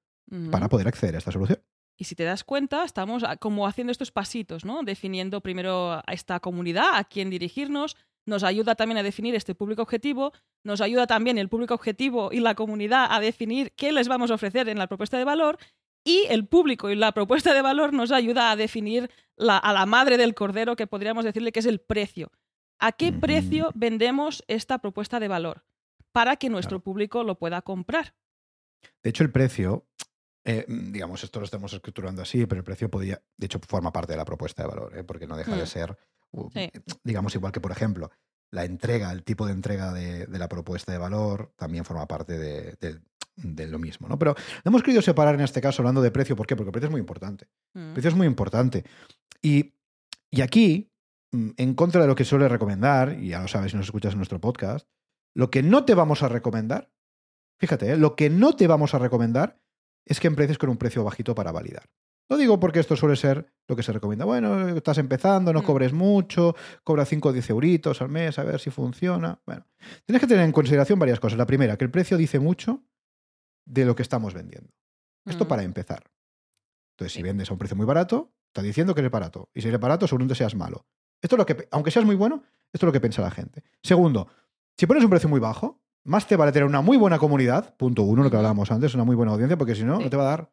para 0.50 0.68
poder 0.68 0.86
acceder 0.88 1.14
a 1.16 1.18
esta 1.18 1.32
solución. 1.32 1.58
Y 2.02 2.04
si 2.04 2.16
te 2.16 2.24
das 2.24 2.42
cuenta, 2.42 2.82
estamos 2.82 3.22
como 3.38 3.64
haciendo 3.64 3.92
estos 3.92 4.10
pasitos, 4.10 4.64
¿no? 4.64 4.82
Definiendo 4.82 5.40
primero 5.40 5.92
a 5.92 6.12
esta 6.12 6.40
comunidad, 6.40 6.96
a 6.96 7.04
quién 7.04 7.30
dirigirnos, 7.30 7.96
nos 8.26 8.42
ayuda 8.42 8.74
también 8.74 8.98
a 8.98 9.04
definir 9.04 9.36
este 9.36 9.54
público 9.54 9.82
objetivo, 9.82 10.32
nos 10.64 10.80
ayuda 10.80 11.06
también 11.06 11.38
el 11.38 11.48
público 11.48 11.74
objetivo 11.74 12.30
y 12.32 12.40
la 12.40 12.56
comunidad 12.56 13.06
a 13.08 13.20
definir 13.20 13.70
qué 13.76 13.92
les 13.92 14.08
vamos 14.08 14.32
a 14.32 14.34
ofrecer 14.34 14.68
en 14.68 14.78
la 14.78 14.88
propuesta 14.88 15.16
de 15.16 15.22
valor 15.22 15.58
y 16.02 16.26
el 16.28 16.44
público 16.48 16.90
y 16.90 16.96
la 16.96 17.12
propuesta 17.12 17.54
de 17.54 17.62
valor 17.62 17.92
nos 17.92 18.10
ayuda 18.10 18.50
a 18.50 18.56
definir 18.56 19.08
a 19.38 19.72
la 19.72 19.86
madre 19.86 20.16
del 20.16 20.34
cordero, 20.34 20.74
que 20.74 20.88
podríamos 20.88 21.24
decirle 21.24 21.52
que 21.52 21.60
es 21.60 21.66
el 21.66 21.78
precio. 21.78 22.32
¿A 22.80 22.90
qué 22.90 23.12
precio 23.12 23.70
vendemos 23.76 24.42
esta 24.48 24.78
propuesta 24.78 25.20
de 25.20 25.28
valor? 25.28 25.62
Para 26.10 26.34
que 26.34 26.50
nuestro 26.50 26.80
público 26.80 27.22
lo 27.22 27.38
pueda 27.38 27.62
comprar. 27.62 28.12
De 29.02 29.10
hecho, 29.10 29.24
el 29.24 29.30
precio, 29.30 29.86
eh, 30.44 30.64
digamos, 30.68 31.22
esto 31.24 31.38
lo 31.40 31.44
estamos 31.44 31.72
escriturando 31.72 32.22
así, 32.22 32.46
pero 32.46 32.60
el 32.60 32.64
precio 32.64 32.90
podría, 32.90 33.22
de 33.36 33.46
hecho, 33.46 33.60
forma 33.66 33.92
parte 33.92 34.12
de 34.12 34.16
la 34.16 34.24
propuesta 34.24 34.62
de 34.62 34.68
valor, 34.68 34.96
¿eh? 34.96 35.04
porque 35.04 35.26
no 35.26 35.36
deja 35.36 35.56
de 35.56 35.62
mm. 35.62 35.66
ser, 35.66 35.96
digamos, 37.04 37.34
igual 37.34 37.52
que, 37.52 37.60
por 37.60 37.72
ejemplo, 37.72 38.10
la 38.50 38.64
entrega, 38.64 39.12
el 39.12 39.22
tipo 39.22 39.46
de 39.46 39.52
entrega 39.52 39.92
de, 39.92 40.26
la 40.28 40.48
propuesta 40.48 40.92
de 40.92 40.98
valor 40.98 41.52
también 41.56 41.84
forma 41.84 42.06
parte 42.06 42.38
de, 42.38 42.76
de 43.36 43.66
lo 43.66 43.78
mismo, 43.78 44.08
¿no? 44.08 44.18
Pero 44.18 44.34
hemos 44.64 44.82
querido 44.82 45.02
separar 45.02 45.34
en 45.34 45.40
este 45.40 45.60
caso 45.60 45.82
hablando 45.82 46.02
de 46.02 46.10
precio. 46.10 46.36
¿Por 46.36 46.46
qué? 46.46 46.56
Porque 46.56 46.68
el 46.68 46.72
precio 46.72 46.88
es 46.88 46.92
muy 46.92 47.00
importante. 47.00 47.48
El 47.74 47.90
mm. 47.90 47.92
precio 47.94 48.10
es 48.10 48.16
muy 48.16 48.26
importante. 48.26 48.84
Y, 49.40 49.74
aquí, 50.42 50.90
mm, 51.32 51.50
en 51.56 51.74
contra 51.74 52.02
de 52.02 52.06
lo 52.06 52.14
que 52.14 52.24
suele 52.24 52.48
recomendar, 52.48 53.18
y 53.18 53.28
ya 53.28 53.40
lo 53.40 53.48
sabes 53.48 53.72
si 53.72 53.76
nos 53.76 53.86
escuchas 53.86 54.12
en 54.12 54.18
nuestro 54.18 54.40
podcast, 54.40 54.86
lo 55.34 55.50
que 55.50 55.62
no 55.62 55.84
te 55.84 55.94
vamos 55.94 56.22
a 56.22 56.28
recomendar, 56.28 56.90
fíjate, 57.58 57.92
¿eh? 57.92 57.96
lo 57.96 58.16
que 58.16 58.28
no 58.28 58.54
te 58.54 58.66
vamos 58.66 58.94
a 58.94 58.98
recomendar 58.98 59.58
es 60.04 60.20
que 60.20 60.28
empieces 60.28 60.58
con 60.58 60.70
un 60.70 60.76
precio 60.76 61.04
bajito 61.04 61.34
para 61.34 61.52
validar. 61.52 61.88
Lo 62.28 62.38
digo 62.38 62.58
porque 62.58 62.80
esto 62.80 62.96
suele 62.96 63.16
ser 63.16 63.52
lo 63.68 63.76
que 63.76 63.82
se 63.82 63.92
recomienda. 63.92 64.24
Bueno, 64.24 64.68
estás 64.70 64.98
empezando, 64.98 65.52
no 65.52 65.60
mm. 65.60 65.64
cobres 65.64 65.92
mucho, 65.92 66.54
cobra 66.82 67.04
5 67.04 67.28
o 67.28 67.32
10 67.32 67.50
euritos 67.50 68.00
al 68.00 68.08
mes, 68.08 68.38
a 68.38 68.44
ver 68.44 68.58
si 68.58 68.70
funciona. 68.70 69.40
Bueno, 69.44 69.66
tienes 70.06 70.20
que 70.20 70.26
tener 70.26 70.44
en 70.44 70.52
consideración 70.52 70.98
varias 70.98 71.20
cosas. 71.20 71.36
La 71.36 71.46
primera, 71.46 71.76
que 71.76 71.84
el 71.84 71.90
precio 71.90 72.16
dice 72.16 72.38
mucho 72.38 72.84
de 73.66 73.84
lo 73.84 73.94
que 73.94 74.02
estamos 74.02 74.32
vendiendo. 74.32 74.72
Esto 75.26 75.44
mm. 75.44 75.48
para 75.48 75.62
empezar. 75.62 76.04
Entonces, 76.94 77.12
si 77.12 77.22
vendes 77.22 77.50
a 77.50 77.52
un 77.52 77.58
precio 77.58 77.76
muy 77.76 77.86
barato, 77.86 78.32
está 78.46 78.62
diciendo 78.62 78.94
que 78.94 79.00
eres 79.00 79.12
barato. 79.12 79.50
Y 79.52 79.60
si 79.60 79.68
eres 79.68 79.80
barato, 79.80 80.06
seguramente 80.06 80.34
seas 80.34 80.54
malo. 80.54 80.86
Esto 81.20 81.36
es 81.36 81.38
lo 81.38 81.46
que, 81.46 81.68
aunque 81.70 81.90
seas 81.90 82.04
muy 82.04 82.16
bueno, 82.16 82.44
esto 82.72 82.86
es 82.86 82.88
lo 82.88 82.92
que 82.92 83.00
piensa 83.00 83.20
la 83.20 83.30
gente. 83.30 83.62
Segundo, 83.82 84.28
si 84.78 84.86
pones 84.86 85.04
un 85.04 85.10
precio 85.10 85.28
muy 85.28 85.38
bajo, 85.38 85.81
más 86.04 86.26
te 86.26 86.36
vale 86.36 86.52
tener 86.52 86.66
una 86.66 86.80
muy 86.80 86.96
buena 86.96 87.18
comunidad, 87.18 87.74
punto 87.76 88.02
uno, 88.02 88.22
lo 88.22 88.30
que 88.30 88.36
hablábamos 88.36 88.70
antes, 88.70 88.94
una 88.94 89.04
muy 89.04 89.16
buena 89.16 89.32
audiencia, 89.32 89.56
porque 89.56 89.74
si 89.74 89.84
no, 89.84 89.98
no 89.98 90.10
te 90.10 90.16
va 90.16 90.24
a 90.24 90.36
dar. 90.36 90.50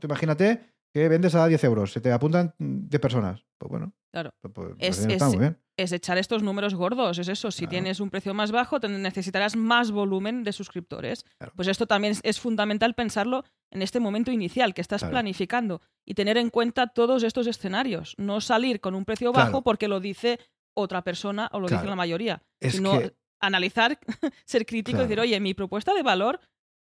tú 0.00 0.06
imagínate 0.06 0.60
que 0.92 1.08
vendes 1.08 1.34
a 1.34 1.46
10 1.46 1.62
euros, 1.64 1.92
se 1.92 2.00
te 2.00 2.10
apuntan 2.10 2.54
10 2.58 3.00
personas. 3.00 3.44
Pues 3.58 3.70
bueno. 3.70 3.92
Claro. 4.12 4.32
Pues, 4.40 4.52
pues, 4.54 4.68
pues 4.78 5.56
es, 5.76 5.92
echar 5.92 6.16
estos 6.16 6.42
números 6.42 6.74
gordos, 6.74 7.18
es 7.18 7.28
eso. 7.28 7.50
Si 7.50 7.66
tienes 7.66 8.00
un 8.00 8.08
precio 8.08 8.32
más 8.32 8.50
bajo, 8.50 8.78
necesitarás 8.78 9.56
más 9.56 9.90
volumen 9.90 10.42
de 10.42 10.52
suscriptores. 10.52 11.26
Pues 11.54 11.68
esto 11.68 11.86
también 11.86 12.14
es, 12.22 12.40
fundamental 12.40 12.94
pensarlo 12.94 13.44
en 13.70 13.82
este 13.82 14.00
momento 14.00 14.32
inicial 14.32 14.72
que 14.72 14.80
estás 14.80 15.04
planificando 15.04 15.82
y 16.06 16.14
tener 16.14 16.38
en 16.38 16.48
cuenta 16.48 16.86
todos 16.86 17.22
estos 17.24 17.46
escenarios. 17.46 18.14
No 18.16 18.40
salir 18.40 18.80
con 18.80 18.94
un 18.94 19.04
precio 19.04 19.34
bajo 19.34 19.62
porque 19.62 19.88
lo 19.88 20.00
dice 20.00 20.38
otra 20.74 21.02
persona 21.02 21.50
o 21.52 21.60
lo 21.60 21.68
dice 21.68 21.84
la 21.84 21.96
mayoría. 21.96 22.42
sino 22.60 22.98
analizar, 23.40 23.98
ser 24.44 24.66
crítico 24.66 24.98
y 24.98 25.02
decir, 25.02 25.20
oye, 25.20 25.38
mi 25.40 25.54
propuesta 25.54 25.94
de 25.94 26.02
valor 26.02 26.40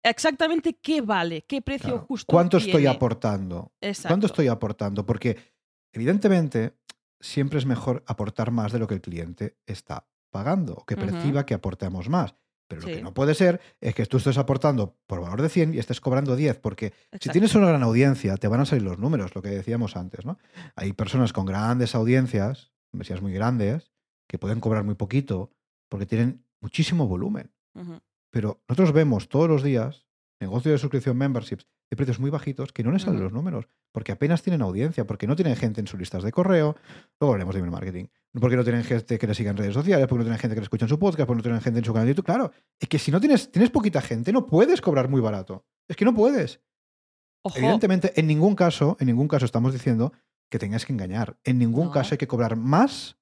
exactamente 0.04 0.78
qué 0.82 1.02
vale, 1.02 1.44
qué 1.44 1.62
precio 1.62 2.00
justo. 2.00 2.32
¿Cuánto 2.32 2.58
estoy 2.58 2.86
aportando? 2.86 3.72
¿Cuánto 4.08 4.28
estoy 4.28 4.48
aportando? 4.48 5.06
Porque 5.06 5.38
evidentemente 5.92 6.78
siempre 7.20 7.58
es 7.60 7.66
mejor 7.66 8.04
aportar 8.06 8.52
más 8.52 8.72
de 8.72 8.80
lo 8.80 8.88
que 8.88 8.96
el 8.96 9.02
cliente 9.02 9.58
está 9.66 10.06
pagando 10.30 10.74
o 10.74 10.86
que 10.86 10.98
perciba 10.98 11.46
que 11.46 11.54
aportamos 11.54 12.10
más. 12.10 12.36
Pero 12.68 12.82
lo 12.82 12.88
que 12.88 13.02
no 13.02 13.14
puede 13.14 13.36
ser 13.36 13.62
es 13.82 13.94
que 13.94 14.06
tú 14.06 14.18
estés 14.18 14.38
aportando 14.38 14.98
por 15.06 15.22
valor 15.22 15.42
de 15.42 15.50
100 15.50 15.74
y 15.74 15.80
estés 15.80 16.02
cobrando 16.02 16.36
10, 16.36 16.60
porque 16.60 16.94
si 17.20 17.30
tienes 17.30 17.54
una 17.56 17.68
gran 17.68 17.84
audiencia, 17.84 18.36
te 18.38 18.48
van 18.48 18.62
a 18.62 18.66
salir 18.66 18.84
los 18.84 18.98
números, 18.98 19.36
lo 19.36 19.42
que 19.42 19.50
decíamos 19.50 19.96
antes, 19.96 20.26
¿no? 20.26 20.40
Hay 20.76 20.94
personas 20.94 21.34
con 21.34 21.46
grandes 21.46 21.94
audiencias, 21.94 22.72
mesías 22.92 23.22
muy 23.22 23.34
grandes, 23.34 23.92
que 24.28 24.40
pueden 24.40 24.60
cobrar 24.60 24.84
muy 24.86 24.96
poquito 24.96 25.52
porque 25.94 26.08
tienen 26.08 26.44
muchísimo 26.60 27.08
volumen. 27.08 27.54
Pero 28.32 28.64
nosotros 28.68 28.94
vemos 28.94 29.30
todos 29.30 29.48
los 29.48 29.62
días 29.62 30.08
negocios 30.40 30.72
de 30.72 30.78
suscripción 30.80 31.16
memberships 31.16 31.68
de 31.88 31.96
precios 31.96 32.20
muy 32.20 32.32
bajitos 32.32 32.74
que 32.74 32.84
no 32.84 32.92
les 32.92 33.04
salen 33.04 33.22
los 33.22 33.32
números, 33.32 33.68
porque 33.92 34.12
apenas 34.12 34.42
tienen 34.42 34.64
audiencia, 34.64 35.06
porque 35.06 35.28
no 35.28 35.36
tienen 35.36 35.56
gente 35.56 35.82
en 35.82 35.86
sus 35.86 36.00
listas 36.00 36.24
de 36.24 36.32
correo, 36.32 36.76
luego 37.20 37.34
hablaremos 37.34 37.54
de 37.54 37.60
email 37.60 37.72
marketing, 37.72 38.06
porque 38.42 38.56
no 38.56 38.64
tienen 38.64 38.84
gente 38.84 39.20
que 39.20 39.28
les 39.28 39.38
siga 39.38 39.52
en 39.52 39.58
redes 39.58 39.76
sociales, 39.76 40.08
porque 40.08 40.22
no 40.22 40.24
tienen 40.24 40.40
gente 40.40 40.56
que 40.56 40.62
les 40.62 40.66
escucha 40.66 40.86
en 40.86 40.90
su 40.90 40.98
podcast, 40.98 41.28
porque 41.28 41.38
no 41.38 41.44
tienen 41.44 41.62
gente 41.62 41.78
en 41.78 41.86
su 41.86 41.94
canal 41.94 42.08
de 42.08 42.14
YouTube. 42.14 42.26
Claro, 42.26 42.52
es 42.80 42.90
que 42.90 42.98
si 42.98 43.12
no 43.12 43.20
tienes, 43.20 43.52
tienes 43.52 43.70
poquita 43.70 44.02
gente, 44.02 44.34
no 44.34 44.48
puedes 44.48 44.82
cobrar 44.82 45.10
muy 45.10 45.22
barato. 45.22 45.64
Es 45.88 45.96
que 45.96 46.06
no 46.06 46.16
puedes. 46.16 46.60
Evidentemente, 47.54 48.20
en 48.20 48.26
ningún 48.26 48.56
caso, 48.56 48.98
en 49.00 49.06
ningún 49.06 49.28
caso 49.28 49.46
estamos 49.46 49.72
diciendo 49.72 50.12
que 50.50 50.58
tengas 50.58 50.88
que 50.88 50.94
engañar. 50.94 51.38
En 51.44 51.60
ningún 51.60 51.92
caso 51.92 52.16
hay 52.16 52.18
que 52.18 52.28
cobrar 52.28 52.56
más 52.56 53.20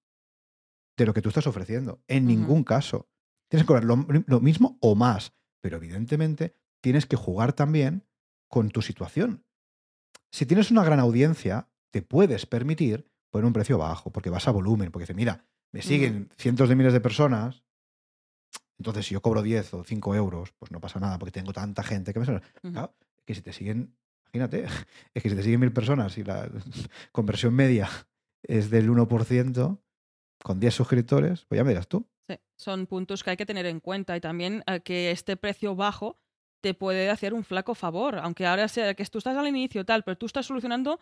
de 1.01 1.07
lo 1.07 1.13
que 1.13 1.21
tú 1.21 1.29
estás 1.29 1.47
ofreciendo. 1.47 2.03
En 2.07 2.25
ningún 2.25 2.63
caso. 2.63 3.09
Tienes 3.49 3.63
que 3.63 3.67
cobrar 3.67 3.83
lo, 3.83 4.39
mismo 4.39 4.77
o 4.81 4.95
más. 4.95 5.33
Pero 5.61 5.77
evidentemente 5.77 6.55
tienes 6.81 7.05
que 7.05 7.15
jugar 7.15 7.53
también 7.53 8.07
con 8.47 8.69
tu 8.69 8.81
situación. 8.81 9.45
Si 10.31 10.45
tienes 10.45 10.71
una 10.71 10.83
gran 10.83 10.99
audiencia, 10.99 11.69
te 11.91 12.01
puedes 12.01 12.45
permitir 12.45 13.11
poner 13.29 13.45
un 13.45 13.53
precio 13.53 13.77
bajo, 13.77 14.11
porque 14.11 14.29
vas 14.29 14.47
a 14.47 14.51
volumen, 14.51 14.91
porque 14.91 15.03
dices, 15.03 15.15
mira, 15.15 15.45
me 15.71 15.81
siguen 15.81 16.29
cientos 16.37 16.69
de 16.69 16.75
miles 16.75 16.93
de 16.93 17.01
personas, 17.01 17.63
entonces 18.77 19.05
si 19.05 19.13
yo 19.13 19.21
cobro 19.21 19.41
10 19.41 19.73
o 19.75 19.83
5 19.83 20.15
euros, 20.15 20.53
pues 20.57 20.71
no 20.71 20.81
pasa 20.81 20.99
nada, 20.99 21.19
porque 21.19 21.31
tengo 21.31 21.53
tanta 21.53 21.83
gente 21.83 22.13
que 22.13 22.19
me 22.19 22.25
suena. 22.25 22.41
Claro, 22.61 22.95
que 23.25 23.35
si 23.35 23.41
te 23.41 23.53
siguen, 23.53 23.95
imagínate, 24.25 24.65
es 25.13 25.23
que 25.23 25.29
si 25.29 25.35
te 25.35 25.43
siguen 25.43 25.59
mil 25.59 25.71
personas 25.71 26.17
y 26.17 26.23
la 26.23 26.49
conversión 27.11 27.53
media 27.53 27.89
es 28.43 28.69
del 28.69 28.89
1%, 28.89 29.79
con 30.43 30.59
10 30.59 30.73
suscriptores, 30.73 31.45
pues 31.45 31.57
ya 31.57 31.63
me 31.63 31.71
dirás 31.71 31.87
tú. 31.87 32.05
Sí, 32.27 32.37
son 32.55 32.87
puntos 32.87 33.23
que 33.23 33.31
hay 33.31 33.37
que 33.37 33.45
tener 33.45 33.65
en 33.65 33.79
cuenta 33.79 34.15
y 34.15 34.21
también 34.21 34.63
eh, 34.67 34.81
que 34.81 35.11
este 35.11 35.37
precio 35.37 35.75
bajo 35.75 36.17
te 36.61 36.73
puede 36.73 37.09
hacer 37.09 37.33
un 37.33 37.43
flaco 37.43 37.75
favor, 37.75 38.19
aunque 38.19 38.45
ahora 38.45 38.67
sea 38.67 38.93
que 38.93 39.05
tú 39.05 39.17
estás 39.17 39.35
al 39.35 39.47
inicio 39.47 39.85
tal, 39.85 40.03
pero 40.03 40.17
tú 40.17 40.27
estás 40.27 40.45
solucionando 40.45 40.99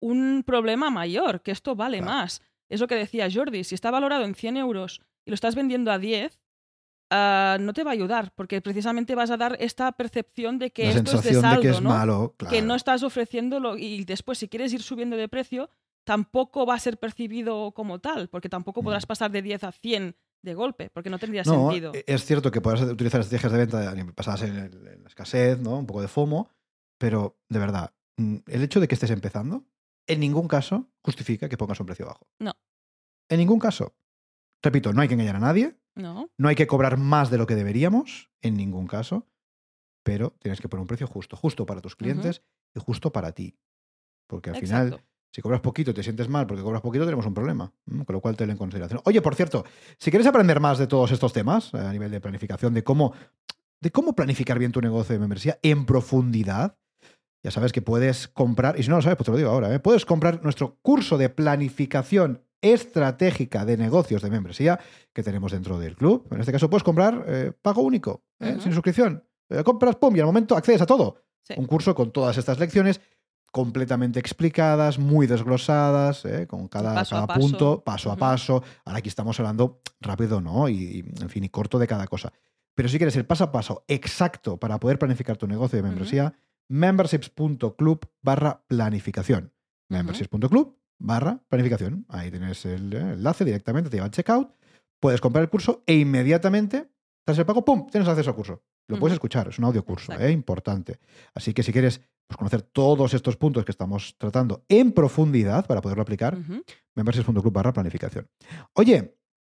un 0.00 0.42
problema 0.44 0.90
mayor, 0.90 1.42
que 1.42 1.52
esto 1.52 1.76
vale 1.76 2.02
más. 2.02 2.42
Es 2.68 2.80
lo 2.80 2.86
que 2.86 2.94
decía 2.94 3.28
Jordi, 3.32 3.64
si 3.64 3.74
está 3.74 3.90
valorado 3.90 4.24
en 4.24 4.34
100 4.34 4.56
euros 4.56 5.02
y 5.24 5.30
lo 5.30 5.34
estás 5.34 5.54
vendiendo 5.54 5.92
a 5.92 5.98
10, 5.98 6.40
ah, 7.10 7.58
no 7.60 7.72
te 7.74 7.84
va 7.84 7.90
a 7.90 7.94
ayudar, 7.94 8.32
porque 8.34 8.60
precisamente 8.62 9.14
vas 9.14 9.30
a 9.30 9.36
dar 9.36 9.56
esta 9.60 9.92
percepción 9.92 10.58
de 10.58 10.70
que 10.70 10.90
esto 10.90 11.18
es 11.18 11.22
de 11.22 11.34
saldo, 11.34 11.60
que 11.60 11.68
es 11.68 11.80
¿no? 11.82 11.90
malo, 11.90 12.34
que 12.50 12.62
no 12.62 12.74
estás 12.74 13.02
ofreciéndolo 13.02 13.76
y 13.76 14.04
después 14.04 14.38
si 14.38 14.48
quieres 14.48 14.72
ir 14.72 14.82
subiendo 14.82 15.16
de 15.16 15.28
precio, 15.28 15.68
tampoco 16.04 16.66
va 16.66 16.74
a 16.74 16.80
ser 16.80 16.98
percibido 16.98 17.72
como 17.72 18.00
tal, 18.00 18.28
porque 18.28 18.48
tampoco 18.48 18.82
podrás 18.82 19.04
mm. 19.04 19.08
pasar 19.08 19.30
de 19.30 19.42
10 19.42 19.64
a 19.64 19.72
100 19.72 20.16
de 20.42 20.54
golpe, 20.54 20.90
porque 20.90 21.10
no 21.10 21.18
tendría 21.18 21.44
sentido. 21.44 21.92
E, 21.94 22.04
es 22.06 22.24
cierto 22.24 22.50
que 22.50 22.60
puedes 22.60 22.80
utilizar 22.82 23.20
estrategias 23.20 23.52
de 23.52 23.58
venta 23.58 23.94
basadas 24.16 24.42
en, 24.42 24.56
en, 24.56 25.02
la 25.02 25.08
escasez, 25.08 25.58
¿no? 25.60 25.78
un 25.78 25.86
poco 25.86 26.02
de 26.02 26.08
FOMO, 26.08 26.50
pero 26.98 27.38
de 27.48 27.58
verdad, 27.58 27.94
mm, 28.16 28.36
el 28.46 28.62
hecho 28.62 28.80
de 28.80 28.88
que 28.88 28.94
estés 28.94 29.10
empezando, 29.10 29.64
en 30.06 30.20
ningún 30.20 30.48
caso 30.48 30.90
justifica 31.02 31.48
que 31.48 31.56
pongas 31.56 31.80
un 31.80 31.86
precio 31.86 32.06
bajo. 32.06 32.26
No. 32.40 32.52
En 33.28 33.38
ningún 33.38 33.58
caso. 33.58 33.94
Repito, 34.62 34.92
no 34.92 35.00
hay 35.00 35.08
que 35.08 35.14
engañar 35.14 35.36
a 35.36 35.40
nadie. 35.40 35.76
No. 35.94 36.30
No 36.38 36.48
hay 36.48 36.56
que 36.56 36.66
cobrar 36.66 36.96
más 36.96 37.30
de 37.30 37.38
lo 37.38 37.46
que 37.46 37.54
deberíamos, 37.54 38.30
en 38.40 38.56
ningún 38.56 38.86
caso. 38.86 39.28
Pero 40.04 40.34
tienes 40.40 40.60
que 40.60 40.68
poner 40.68 40.82
un 40.82 40.88
precio 40.88 41.06
justo, 41.06 41.36
justo 41.36 41.66
para 41.66 41.80
tus 41.80 41.94
clientes 41.94 42.42
y 42.74 42.80
justo 42.80 43.12
para 43.12 43.32
ti. 43.32 43.56
Porque 44.26 44.50
al 44.50 44.56
final 44.56 45.04
si 45.32 45.40
cobras 45.40 45.62
poquito 45.62 45.90
y 45.90 45.94
te 45.94 46.02
sientes 46.02 46.28
mal 46.28 46.46
porque 46.46 46.62
cobras 46.62 46.82
poquito, 46.82 47.04
tenemos 47.04 47.24
un 47.24 47.32
problema. 47.32 47.72
Con 47.86 48.14
lo 48.14 48.20
cual, 48.20 48.36
tenlo 48.36 48.52
en 48.52 48.58
consideración. 48.58 49.00
Oye, 49.04 49.22
por 49.22 49.34
cierto, 49.34 49.64
si 49.98 50.10
quieres 50.10 50.26
aprender 50.26 50.60
más 50.60 50.78
de 50.78 50.86
todos 50.86 51.10
estos 51.10 51.32
temas, 51.32 51.72
eh, 51.72 51.78
a 51.78 51.90
nivel 51.90 52.10
de 52.10 52.20
planificación, 52.20 52.74
de 52.74 52.84
cómo, 52.84 53.14
de 53.80 53.90
cómo 53.90 54.14
planificar 54.14 54.58
bien 54.58 54.72
tu 54.72 54.82
negocio 54.82 55.14
de 55.14 55.18
membresía 55.18 55.58
en 55.62 55.86
profundidad, 55.86 56.76
ya 57.42 57.50
sabes 57.50 57.72
que 57.72 57.80
puedes 57.80 58.28
comprar, 58.28 58.78
y 58.78 58.82
si 58.82 58.90
no 58.90 58.96
lo 58.96 59.02
sabes, 59.02 59.16
pues 59.16 59.24
te 59.24 59.30
lo 59.32 59.38
digo 59.38 59.50
ahora, 59.50 59.74
¿eh? 59.74 59.80
puedes 59.80 60.04
comprar 60.04 60.42
nuestro 60.44 60.76
curso 60.82 61.16
de 61.16 61.30
planificación 61.30 62.44
estratégica 62.60 63.64
de 63.64 63.76
negocios 63.76 64.22
de 64.22 64.30
membresía 64.30 64.78
que 65.14 65.22
tenemos 65.22 65.50
dentro 65.50 65.78
del 65.78 65.96
club. 65.96 66.28
En 66.30 66.40
este 66.40 66.52
caso, 66.52 66.68
puedes 66.68 66.84
comprar 66.84 67.24
eh, 67.26 67.52
pago 67.60 67.82
único, 67.82 68.22
sin 68.38 68.72
suscripción. 68.72 69.24
compras, 69.64 69.96
pum, 69.96 70.14
y 70.14 70.20
al 70.20 70.26
momento 70.26 70.56
accedes 70.56 70.82
a 70.82 70.86
todo. 70.86 71.16
Un 71.56 71.66
curso 71.66 71.94
con 71.94 72.12
todas 72.12 72.38
estas 72.38 72.60
lecciones 72.60 73.00
completamente 73.52 74.18
explicadas, 74.18 74.98
muy 74.98 75.26
desglosadas, 75.26 76.24
¿eh? 76.24 76.46
con 76.48 76.68
cada, 76.68 77.04
punto, 77.26 77.84
paso 77.84 78.10
a 78.10 78.16
paso. 78.16 78.64
Ahora 78.84 78.98
aquí 78.98 79.10
estamos 79.10 79.38
hablando 79.38 79.82
rápido, 80.00 80.40
¿no? 80.40 80.68
Y, 80.68 81.04
en 81.20 81.28
fin, 81.28 81.44
y 81.44 81.50
corto 81.50 81.78
de 81.78 81.86
cada 81.86 82.06
cosa. 82.06 82.32
Pero 82.74 82.88
si 82.88 82.96
quieres 82.96 83.14
el 83.16 83.26
paso 83.26 83.44
a 83.44 83.52
paso 83.52 83.84
exacto 83.86 84.56
para 84.56 84.80
poder 84.80 84.98
planificar 84.98 85.36
tu 85.36 85.46
negocio 85.46 85.76
de 85.76 85.82
membresía, 85.82 86.32
memberships.club 86.68 88.00
barra 88.22 88.64
planificación. 88.66 89.52
Memberships.club 89.90 90.78
barra 90.98 91.42
planificación. 91.50 92.06
Ahí 92.08 92.30
tienes 92.30 92.64
el 92.64 92.94
eh, 92.94 93.00
enlace 93.12 93.44
directamente, 93.44 93.90
te 93.90 93.96
lleva 93.98 94.06
al 94.06 94.12
checkout, 94.12 94.50
puedes 94.98 95.20
comprar 95.20 95.44
el 95.44 95.50
curso 95.50 95.82
e 95.86 95.94
inmediatamente, 95.94 96.88
tras 97.24 97.38
el 97.38 97.44
pago, 97.44 97.66
¡pum!, 97.66 97.86
tienes 97.90 98.08
acceso 98.08 98.30
al 98.30 98.36
curso. 98.36 98.62
Lo 98.88 98.98
puedes 98.98 99.14
escuchar, 99.14 99.48
es 99.48 99.58
un 99.58 99.64
audio 99.64 99.84
curso, 99.84 100.12
¿eh? 100.12 100.30
importante. 100.32 100.98
Así 101.34 101.54
que 101.54 101.62
si 101.62 101.72
quieres 101.72 102.02
pues, 102.26 102.36
conocer 102.36 102.62
todos 102.62 103.14
estos 103.14 103.36
puntos 103.36 103.64
que 103.64 103.72
estamos 103.72 104.16
tratando 104.18 104.64
en 104.68 104.92
profundidad 104.92 105.66
para 105.66 105.80
poderlo 105.80 106.02
aplicar, 106.02 106.36
uh 106.36 106.62
barra 107.50 107.72
planificación. 107.72 108.28
Oye, 108.74 109.16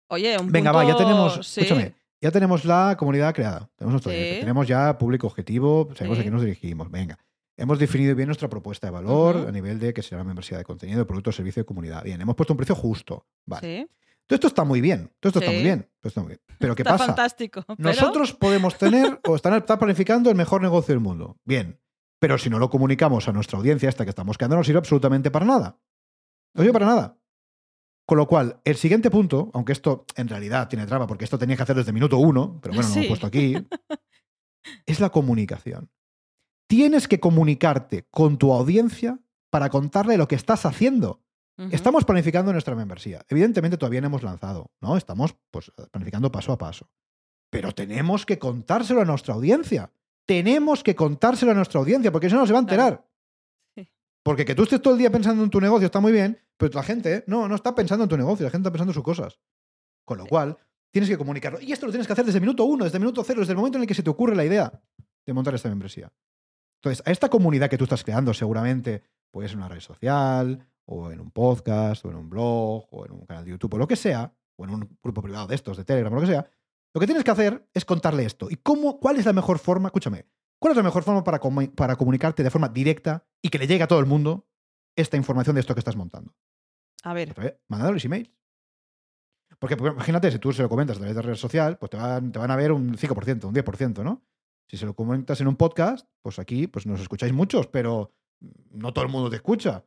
Oye, 0.08 0.36
un 0.38 0.52
venga, 0.52 0.72
va, 0.72 0.84
ya 0.84 0.96
tenemos, 0.96 1.38
escúchame, 1.38 1.94
ya 2.20 2.30
tenemos 2.30 2.64
la 2.66 2.96
comunidad 2.98 3.34
creada, 3.34 3.70
tenemos, 3.76 4.02
tenemos 4.02 4.68
ya 4.68 4.98
público 4.98 5.26
objetivo, 5.26 5.88
sabemos 5.96 6.18
a 6.18 6.22
qué 6.22 6.30
nos 6.30 6.42
dirigimos, 6.42 6.90
venga. 6.90 7.18
Hemos 7.56 7.78
definido 7.78 8.14
bien 8.14 8.28
nuestra 8.28 8.48
propuesta 8.48 8.86
de 8.86 8.90
valor 8.90 9.46
a 9.48 9.52
nivel 9.52 9.78
de 9.78 9.92
que 9.92 10.02
será 10.02 10.20
una 10.20 10.28
membresía 10.28 10.58
de 10.58 10.64
contenido, 10.64 10.98
de 10.98 11.04
producto, 11.04 11.32
servicio 11.32 11.62
de 11.62 11.66
comunidad. 11.66 12.02
Bien, 12.02 12.20
hemos 12.20 12.34
puesto 12.34 12.54
un 12.54 12.56
precio 12.56 12.74
justo. 12.74 13.26
Vale. 13.46 13.88
Todo 14.26 14.36
esto 14.36 14.46
está 14.46 14.64
muy 14.64 14.80
bien. 14.80 15.10
Todo 15.20 15.28
esto 15.28 15.38
está 15.40 15.52
muy 15.52 15.62
bien. 15.62 15.88
está 16.02 16.20
muy 16.20 16.28
bien. 16.28 16.40
Pero 16.58 16.74
¿qué 16.74 16.82
está 16.82 16.92
pasa? 16.92 17.06
fantástico. 17.06 17.64
Nosotros 17.76 18.32
podemos 18.32 18.78
tener 18.78 19.20
o 19.26 19.36
estar, 19.36 19.78
planificando 19.78 20.30
el 20.30 20.36
mejor 20.36 20.62
negocio 20.62 20.94
del 20.94 21.00
mundo. 21.00 21.36
Bien. 21.44 21.78
Pero 22.22 22.38
si 22.38 22.48
no 22.48 22.60
lo 22.60 22.70
comunicamos 22.70 23.26
a 23.26 23.32
nuestra 23.32 23.58
audiencia, 23.58 23.88
hasta 23.88 24.04
que 24.04 24.10
estamos 24.10 24.38
quedando, 24.38 24.54
no 24.54 24.62
sirve 24.62 24.78
absolutamente 24.78 25.32
para 25.32 25.44
nada. 25.44 25.80
No 26.54 26.62
sirve 26.62 26.72
para 26.72 26.86
nada. 26.86 27.18
Con 28.06 28.16
lo 28.16 28.28
cual, 28.28 28.60
el 28.64 28.76
siguiente 28.76 29.10
punto, 29.10 29.50
aunque 29.54 29.72
esto 29.72 30.06
en 30.14 30.28
realidad 30.28 30.68
tiene 30.68 30.86
traba, 30.86 31.08
porque 31.08 31.24
esto 31.24 31.36
tenía 31.36 31.56
que 31.56 31.64
hacer 31.64 31.74
desde 31.74 31.92
minuto 31.92 32.18
uno, 32.18 32.60
pero 32.62 32.76
bueno, 32.76 32.88
no 32.88 32.94
lo 32.94 33.00
he 33.00 33.08
puesto 33.08 33.26
aquí, 33.26 33.56
es 34.86 35.00
la 35.00 35.10
comunicación. 35.10 35.90
Tienes 36.68 37.08
que 37.08 37.18
comunicarte 37.18 38.06
con 38.08 38.38
tu 38.38 38.52
audiencia 38.52 39.18
para 39.50 39.68
contarle 39.68 40.16
lo 40.16 40.28
que 40.28 40.36
estás 40.36 40.64
haciendo. 40.64 41.24
Estamos 41.72 42.04
planificando 42.04 42.52
nuestra 42.52 42.76
membresía. 42.76 43.26
Evidentemente 43.28 43.78
todavía 43.78 44.00
no 44.00 44.06
hemos 44.06 44.22
lanzado, 44.22 44.70
¿no? 44.80 44.96
Estamos 44.96 45.34
pues, 45.50 45.72
planificando 45.90 46.30
paso 46.30 46.52
a 46.52 46.58
paso. 46.58 46.88
Pero 47.50 47.72
tenemos 47.72 48.24
que 48.24 48.38
contárselo 48.38 49.00
a 49.00 49.04
nuestra 49.04 49.34
audiencia. 49.34 49.92
Tenemos 50.26 50.82
que 50.82 50.94
contárselo 50.94 51.52
a 51.52 51.54
nuestra 51.54 51.80
audiencia, 51.80 52.12
porque 52.12 52.28
si 52.28 52.34
no, 52.34 52.46
se 52.46 52.52
va 52.52 52.58
a 52.58 52.62
enterar. 52.62 53.06
Porque 54.22 54.44
que 54.44 54.54
tú 54.54 54.62
estés 54.62 54.80
todo 54.80 54.94
el 54.94 54.98
día 54.98 55.10
pensando 55.10 55.42
en 55.42 55.50
tu 55.50 55.60
negocio 55.60 55.86
está 55.86 56.00
muy 56.00 56.12
bien, 56.12 56.38
pero 56.56 56.72
la 56.74 56.82
gente 56.82 57.24
no, 57.26 57.48
no 57.48 57.56
está 57.56 57.74
pensando 57.74 58.04
en 58.04 58.08
tu 58.08 58.16
negocio, 58.16 58.44
la 58.44 58.50
gente 58.50 58.68
está 58.68 58.72
pensando 58.72 58.92
en 58.92 58.94
sus 58.94 59.02
cosas. 59.02 59.40
Con 60.04 60.18
lo 60.18 60.26
cual, 60.26 60.56
tienes 60.92 61.10
que 61.10 61.18
comunicarlo. 61.18 61.60
Y 61.60 61.72
esto 61.72 61.86
lo 61.86 61.92
tienes 61.92 62.06
que 62.06 62.12
hacer 62.12 62.24
desde 62.24 62.38
el 62.38 62.42
minuto 62.42 62.64
uno, 62.64 62.84
desde 62.84 62.98
el 62.98 63.02
minuto 63.02 63.24
cero, 63.24 63.40
desde 63.40 63.52
el 63.52 63.56
momento 63.56 63.78
en 63.78 63.82
el 63.82 63.88
que 63.88 63.94
se 63.94 64.02
te 64.02 64.10
ocurre 64.10 64.36
la 64.36 64.44
idea 64.44 64.80
de 65.26 65.32
montar 65.32 65.54
esta 65.54 65.68
membresía. 65.68 66.12
Entonces, 66.80 67.02
a 67.06 67.10
esta 67.10 67.28
comunidad 67.28 67.68
que 67.68 67.78
tú 67.78 67.84
estás 67.84 68.04
creando, 68.04 68.32
seguramente, 68.34 69.02
pues 69.30 69.52
en 69.52 69.58
una 69.58 69.68
red 69.68 69.80
social, 69.80 70.66
o 70.84 71.10
en 71.10 71.20
un 71.20 71.30
podcast, 71.30 72.04
o 72.04 72.10
en 72.10 72.16
un 72.16 72.28
blog, 72.28 72.86
o 72.90 73.06
en 73.06 73.12
un 73.12 73.24
canal 73.24 73.44
de 73.44 73.52
YouTube, 73.52 73.74
o 73.74 73.78
lo 73.78 73.88
que 73.88 73.96
sea, 73.96 74.32
o 74.56 74.64
en 74.64 74.70
un 74.70 74.98
grupo 75.02 75.22
privado 75.22 75.46
de 75.46 75.54
estos, 75.54 75.76
de 75.76 75.84
Telegram, 75.84 76.12
o 76.12 76.16
lo 76.16 76.22
que 76.22 76.32
sea, 76.32 76.46
lo 76.94 77.00
que 77.00 77.06
tienes 77.06 77.24
que 77.24 77.30
hacer 77.30 77.68
es 77.72 77.84
contarle 77.84 78.24
esto. 78.24 78.48
¿Y 78.50 78.56
cómo, 78.56 79.00
cuál 79.00 79.16
es 79.16 79.26
la 79.26 79.32
mejor 79.32 79.58
forma? 79.58 79.88
Escúchame, 79.88 80.26
¿cuál 80.58 80.72
es 80.72 80.76
la 80.76 80.82
mejor 80.82 81.02
forma 81.02 81.24
para, 81.24 81.40
para 81.74 81.96
comunicarte 81.96 82.42
de 82.42 82.50
forma 82.50 82.68
directa 82.68 83.26
y 83.40 83.48
que 83.48 83.58
le 83.58 83.66
llegue 83.66 83.84
a 83.84 83.88
todo 83.88 84.00
el 84.00 84.06
mundo 84.06 84.46
esta 84.96 85.16
información 85.16 85.54
de 85.54 85.60
esto 85.60 85.74
que 85.74 85.80
estás 85.80 85.96
montando? 85.96 86.34
A 87.02 87.14
ver. 87.14 87.60
Mandándoles 87.68 88.04
emails. 88.04 88.30
Porque 89.58 89.76
pues, 89.76 89.92
imagínate, 89.92 90.30
si 90.30 90.38
tú 90.38 90.52
se 90.52 90.62
lo 90.62 90.68
comentas 90.68 90.96
a 90.96 91.00
través 91.00 91.16
de 91.16 91.22
red 91.22 91.34
social, 91.34 91.78
pues 91.78 91.90
te 91.90 91.96
van, 91.96 92.32
te 92.32 92.38
van 92.38 92.50
a 92.50 92.56
ver 92.56 92.72
un 92.72 92.96
5%, 92.96 93.44
un 93.44 93.54
10%, 93.54 94.02
¿no? 94.02 94.24
Si 94.68 94.76
se 94.76 94.86
lo 94.86 94.94
comentas 94.94 95.40
en 95.40 95.48
un 95.48 95.56
podcast, 95.56 96.08
pues 96.22 96.38
aquí 96.38 96.66
pues 96.66 96.86
nos 96.86 97.00
escucháis 97.00 97.32
muchos, 97.32 97.66
pero 97.68 98.12
no 98.70 98.92
todo 98.92 99.04
el 99.04 99.10
mundo 99.10 99.30
te 99.30 99.36
escucha. 99.36 99.84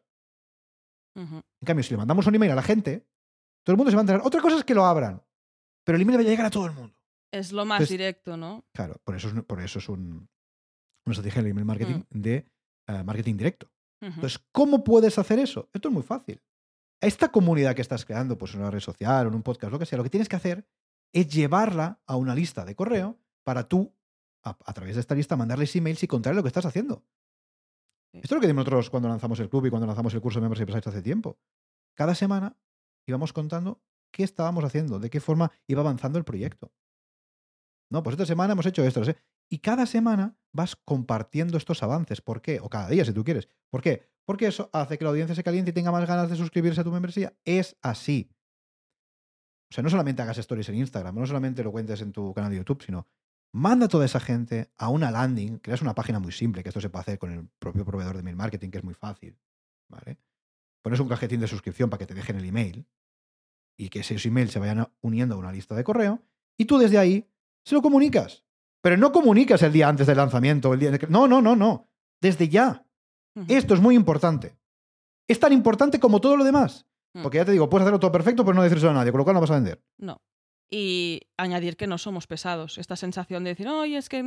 En 1.16 1.44
cambio, 1.66 1.84
si 1.84 1.92
le 1.92 1.98
mandamos 1.98 2.28
un 2.28 2.36
email 2.36 2.52
a 2.52 2.56
la 2.56 2.62
gente, 2.62 3.08
todo 3.64 3.74
el 3.74 3.78
mundo 3.78 3.92
se 3.92 3.96
va 3.96 4.02
a 4.02 4.04
enterar. 4.04 4.22
Otra 4.24 4.42
cosa 4.42 4.58
es 4.58 4.64
que 4.64 4.76
lo 4.76 4.86
abran, 4.86 5.24
pero 5.84 5.96
el 5.96 6.02
email 6.02 6.20
va 6.20 6.22
a 6.22 6.26
llegar 6.26 6.46
a 6.46 6.50
todo 6.50 6.68
el 6.68 6.74
mundo. 6.74 6.95
Es 7.36 7.51
lo 7.51 7.65
más 7.65 7.89
directo, 7.89 8.38
¿no? 8.38 8.65
Claro, 8.74 9.01
por 9.04 9.15
eso 9.15 9.27
es, 9.27 9.34
por 9.44 9.60
eso 9.60 9.80
es 9.80 9.89
un, 9.89 10.30
una 11.06 11.12
estrategia 11.12 11.42
el 11.42 11.48
email 11.48 11.65
marketing 11.65 12.04
mm. 12.10 12.22
de 12.22 12.46
eh, 12.88 13.04
marketing 13.04 13.36
directo. 13.36 13.70
Entonces, 14.01 14.39
¿cómo 14.51 14.84
puedes 14.84 15.18
hacer 15.18 15.39
eso? 15.39 15.70
Esto 15.74 15.88
es 15.88 15.94
muy 15.94 16.04
fácil. 16.04 16.39
Esta 17.01 17.32
comunidad 17.32 17.75
que 17.75 17.82
estás 17.82 18.06
creando, 18.06 18.38
pues 18.38 18.54
en 18.54 18.62
una 18.62 18.70
red 18.70 18.80
social 18.80 19.25
o 19.25 19.30
en 19.30 19.36
un 19.36 19.42
podcast, 19.42 19.72
lo 19.74 19.80
que 19.80 19.86
sea, 19.86 19.98
lo 19.98 20.04
que 20.04 20.12
tienes 20.12 20.30
que 20.30 20.36
hacer 20.36 20.68
es 21.12 21.27
llevarla 21.27 22.00
a 22.05 22.16
una 22.16 22.36
lista 22.36 22.66
de 22.66 22.75
correo 22.75 23.20
para 23.44 23.68
tú, 23.68 23.96
a, 24.44 24.74
través 24.74 24.96
de 24.96 25.01
esta 25.01 25.16
lista, 25.16 25.36
mandarles 25.36 25.75
emails 25.75 26.03
y 26.03 26.07
contarles 26.07 26.38
lo 26.38 26.44
que 26.44 26.50
estás 26.50 26.66
haciendo. 26.66 27.03
Esto 28.14 28.27
es 28.27 28.31
lo 28.31 28.42
que 28.42 28.48
dimos 28.48 28.66
nosotros 28.66 28.90
cuando 28.92 29.10
lanzamos 29.10 29.40
el 29.40 29.50
club 29.50 29.66
y 29.66 29.70
cuando 29.72 29.88
lanzamos 29.88 30.14
el 30.14 30.22
curso 30.22 30.40
de 30.40 30.44
Membership 30.44 30.72
Sites 30.72 30.88
hace 30.88 31.01
tiempo. 31.01 31.40
Cada 31.96 32.14
semana 32.14 32.57
íbamos 33.07 33.33
contando 33.33 33.81
qué 34.12 34.24
estábamos 34.24 34.64
haciendo, 34.64 35.00
de 35.00 35.10
qué 35.10 35.20
forma 35.20 35.51
iba 35.68 35.81
avanzando 35.81 36.20
el 36.20 36.25
proyecto. 36.25 36.72
No, 37.90 38.04
pues 38.04 38.14
esta 38.14 38.26
semana 38.26 38.54
hemos 38.54 38.66
hecho 38.66 38.84
esto. 38.84 39.02
Y 39.50 39.60
cada 39.60 39.86
semana 39.86 40.38
vas 40.52 40.76
compartiendo 40.76 41.58
estos 41.58 41.84
avances. 41.84 42.22
¿Por 42.22 42.42
qué? 42.42 42.60
O 42.60 42.70
cada 42.70 42.90
día, 42.90 43.06
si 43.06 43.14
tú 43.14 43.24
quieres. 43.24 43.48
¿Por 43.70 43.82
qué? 43.82 44.10
Porque 44.26 44.48
eso 44.48 44.70
hace 44.74 44.98
que 44.98 45.04
la 45.04 45.12
audiencia 45.12 45.36
se 45.36 45.44
caliente 45.44 45.72
y 45.72 45.74
tenga 45.74 45.92
más 45.92 46.08
ganas 46.08 46.30
de 46.30 46.36
suscribirse 46.36 46.82
a 46.82 46.84
tu 46.84 46.92
membresía. 46.92 47.34
Es 47.46 47.78
así. 47.82 48.30
O 49.72 49.74
sea, 49.74 49.84
no 49.84 49.90
solamente 49.90 50.22
hagas 50.22 50.38
stories 50.38 50.70
en 50.70 50.76
Instagram, 50.76 51.16
no 51.16 51.26
solamente 51.26 51.64
lo 51.64 51.72
cuentes 51.72 52.02
en 52.02 52.12
tu 52.12 52.34
canal 52.34 52.52
de 52.52 52.58
YouTube, 52.58 52.84
sino 52.84 53.08
Manda 53.56 53.86
a 53.86 53.88
toda 53.88 54.04
esa 54.04 54.20
gente 54.20 54.70
a 54.78 54.90
una 54.90 55.12
landing, 55.12 55.60
creas 55.60 55.82
una 55.82 55.96
página 55.96 56.20
muy 56.20 56.34
simple, 56.34 56.62
que 56.62 56.68
esto 56.68 56.82
se 56.82 56.90
puede 56.90 57.04
hacer 57.04 57.18
con 57.18 57.32
el 57.32 57.48
propio 57.58 57.86
proveedor 57.86 58.18
de 58.18 58.22
mail 58.22 58.36
marketing, 58.36 58.70
que 58.70 58.80
es 58.80 58.84
muy 58.84 58.96
fácil. 58.96 59.40
¿vale? 59.88 60.18
Pones 60.82 61.00
un 61.00 61.08
cajetín 61.08 61.40
de 61.40 61.48
suscripción 61.48 61.90
para 61.90 62.00
que 62.00 62.06
te 62.06 62.14
dejen 62.14 62.36
el 62.36 62.44
email 62.44 62.86
y 63.78 63.88
que 63.88 64.02
esos 64.02 64.26
emails 64.26 64.52
se 64.52 64.60
vayan 64.60 64.92
uniendo 65.00 65.36
a 65.36 65.38
una 65.38 65.54
lista 65.54 65.74
de 65.74 65.86
correo 65.86 66.22
y 66.58 66.66
tú 66.66 66.78
desde 66.78 66.98
ahí 66.98 67.32
se 67.66 67.75
lo 67.75 67.82
comunicas. 67.82 68.44
Pero 68.82 68.98
no 68.98 69.12
comunicas 69.12 69.62
el 69.64 69.74
día 69.74 69.90
antes 69.90 70.08
del 70.08 70.18
lanzamiento. 70.18 70.74
El 70.74 70.80
día 70.80 70.92
No, 71.10 71.28
no, 71.28 71.42
no, 71.42 71.56
no. 71.56 71.90
Desde 72.22 72.48
ya. 72.48 72.86
Esto 73.48 73.74
es 73.74 73.82
muy 73.82 73.96
importante. 73.96 74.58
Es 75.28 75.40
tan 75.40 75.51
importante 75.51 76.00
como 76.00 76.22
todo 76.22 76.38
lo 76.38 76.46
demás. 76.46 76.86
Mm. 77.14 77.24
Porque 77.24 77.38
ya 77.38 77.46
te 77.46 77.51
digo, 77.51 77.70
puedes 77.70 77.84
hacerlo 77.84 78.00
todo 78.00 78.12
perfecto, 78.12 78.46
pero 78.46 78.56
no 78.56 78.64
decírselo 78.64 78.92
a 78.92 78.94
nadie, 78.94 79.12
con 79.12 79.18
lo 79.18 79.25
cual 79.25 79.34
no 79.34 79.42
vas 79.42 79.51
a 79.51 79.56
vender. 79.56 79.84
No 79.98 80.22
y 80.70 81.22
añadir 81.38 81.78
que 81.78 81.88
no 81.88 81.98
somos 81.98 82.28
pesados. 82.28 82.78
Esta 82.78 82.96
sensación 82.96 83.44
de 83.44 83.51
decir, 83.51 83.68
oye, 83.68 83.98
es 83.98 84.10
que 84.10 84.24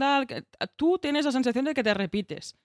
tú 0.77 0.99
tienes 0.99 1.25
la 1.25 1.33
sensación 1.33 1.65
de 1.65 1.75
que 1.75 1.83
te 1.83 1.95
repites. 1.95 2.57